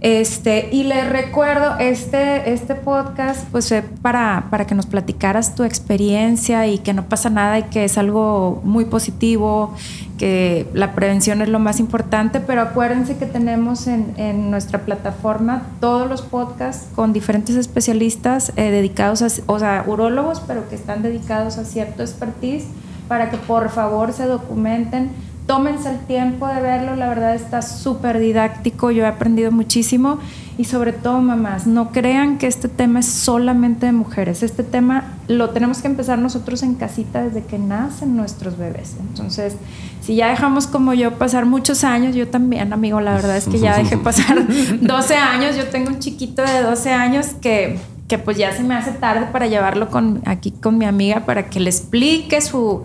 Este, 0.04 0.68
y 0.70 0.84
les 0.84 1.10
recuerdo, 1.10 1.78
este, 1.80 2.52
este 2.52 2.76
podcast, 2.76 3.48
pues 3.54 3.74
para, 4.02 4.48
para 4.50 4.68
que 4.68 4.76
nos 4.76 4.86
platicaras 4.86 5.56
tu 5.56 5.64
experiencia 5.64 6.68
y 6.68 6.80
que 6.80 6.94
no 6.94 7.06
pasa 7.06 7.30
nada 7.30 7.60
y 7.60 7.64
que 7.64 7.86
es 7.86 7.98
algo 7.98 8.60
muy 8.66 8.84
positivo, 8.84 9.74
que 10.18 10.68
la 10.74 10.94
prevención 10.94 11.42
es 11.42 11.48
lo 11.48 11.60
más 11.60 11.80
importante, 11.80 12.42
pero 12.42 12.64
acuérdense 12.64 13.16
que 13.16 13.26
tenemos 13.26 13.88
en, 13.88 14.14
en 14.18 14.52
nuestra 14.52 14.80
plataforma 14.80 15.64
todos 15.80 16.10
los 16.10 16.22
podcasts 16.22 16.90
con 16.96 17.14
diferentes 17.14 17.56
especialistas 17.56 18.52
eh, 18.58 18.72
dedicados 18.72 19.22
a, 19.22 19.28
o 19.46 19.58
sea, 19.58 19.86
urólogos, 19.88 20.42
pero 20.42 20.68
que 20.68 20.76
están 20.76 21.02
dedicados 21.02 21.58
a 21.58 21.64
cierto 21.64 22.04
expertise, 22.04 22.66
para 23.08 23.30
que 23.30 23.38
por 23.38 23.70
favor 23.70 24.12
se 24.12 24.26
documenten 24.26 25.12
tómense 25.48 25.90
el 25.90 26.00
tiempo 26.00 26.48
de 26.48 26.62
verlo, 26.62 26.96
la 26.96 27.10
verdad 27.10 27.36
está 27.36 27.62
súper 27.62 28.20
didáctico, 28.20 28.92
yo 28.92 29.04
he 29.04 29.08
aprendido 29.08 29.52
muchísimo 29.52 30.20
y 30.58 30.66
sobre 30.66 30.94
todo 30.94 31.20
mamás, 31.20 31.68
no 31.68 31.92
crean 31.92 32.38
que 32.38 32.48
este 32.48 32.68
tema 32.68 33.00
es 33.00 33.08
solamente 33.08 33.88
de 33.88 33.92
mujeres, 33.92 34.44
este 34.44 34.64
tema 34.64 35.18
lo 35.28 35.50
tenemos 35.50 35.82
que 35.82 35.88
empezar 35.88 36.20
nosotros 36.20 36.64
en 36.64 36.76
casita 36.76 37.24
desde 37.24 37.44
que 37.44 37.58
nacen 37.58 38.16
nuestros 38.16 38.58
bebés. 38.58 38.96
Entonces, 39.00 39.56
si 40.02 40.16
ya 40.16 40.30
dejamos 40.30 40.68
como 40.68 40.94
yo 40.94 41.18
pasar 41.18 41.46
muchos 41.46 41.84
años, 41.84 42.16
yo 42.16 42.28
también, 42.28 42.72
amigo, 42.72 43.02
la 43.02 43.14
verdad 43.14 43.36
es 43.36 43.46
que 43.46 43.60
ya 43.60 43.78
dejé 43.78 43.98
pasar 44.04 44.46
12 44.80 45.16
años, 45.16 45.58
yo 45.58 45.68
tengo 45.68 45.90
un 45.90 46.00
chiquito 46.00 46.44
de 46.44 46.62
12 46.62 46.92
años 46.92 47.28
que 47.42 47.80
que 48.08 48.18
pues 48.18 48.38
ya 48.38 48.56
se 48.56 48.64
me 48.64 48.76
hace 48.76 48.92
tarde 48.92 49.28
para 49.32 49.48
llevarlo 49.48 49.90
con, 49.90 50.22
aquí 50.26 50.52
con 50.52 50.78
mi 50.78 50.86
amiga 50.86 51.26
para 51.26 51.50
que 51.50 51.60
le 51.60 51.70
explique 51.70 52.42
su, 52.42 52.84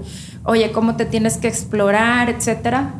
oye, 0.49 0.73
cómo 0.73 0.97
te 0.97 1.05
tienes 1.05 1.37
que 1.37 1.47
explorar, 1.47 2.31
etcétera. 2.31 2.95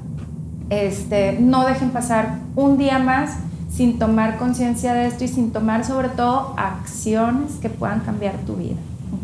Este, 0.69 1.33
no 1.41 1.67
dejen 1.67 1.91
pasar 1.91 2.41
un 2.55 2.77
día 2.77 2.99
más 2.99 3.37
sin 3.75 3.99
tomar 3.99 4.37
conciencia 4.37 4.93
de 4.93 5.07
esto 5.07 5.25
y 5.25 5.29
sin 5.29 5.51
tomar 5.51 5.87
sobre 5.87 6.11
todo 6.11 6.55
acciones 6.59 7.53
que 7.63 7.71
puedan 7.71 8.01
cambiar 8.01 8.35
tu 8.47 8.57
vida. 8.57 8.77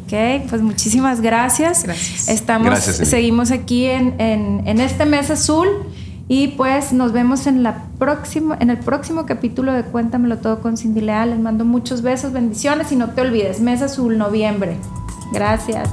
Ok, 0.07 0.49
pues 0.49 0.63
muchísimas 0.63 1.21
gracias. 1.21 1.85
Gracias. 1.85 2.29
Estamos, 2.29 2.79
seguimos 2.79 3.51
aquí 3.51 3.85
en, 3.85 4.15
en, 4.19 4.81
este 4.81 5.05
mes 5.05 5.31
azul 5.31 5.69
y 6.27 6.49
pues 6.49 6.95
nos 6.95 7.13
vemos 7.13 7.47
en, 7.47 7.63
la 7.63 7.85
próxima, 7.99 8.57
en 8.59 8.71
el 8.71 8.79
próximo 8.79 9.27
capítulo 9.27 9.75
de 9.75 9.83
Cuéntamelo 9.83 10.39
Todo 10.39 10.61
con 10.61 10.79
Cindy 10.79 11.03
Leal. 11.03 11.31
Les 11.31 11.41
mando 11.41 11.67
muchos 11.67 12.01
besos, 12.01 12.33
bendiciones 12.33 12.91
y 12.91 12.97
no 12.97 13.11
te 13.11 13.21
olvides, 13.21 13.61
mes 13.61 13.83
azul, 13.83 14.17
noviembre. 14.17 14.79
Gracias. 15.31 15.91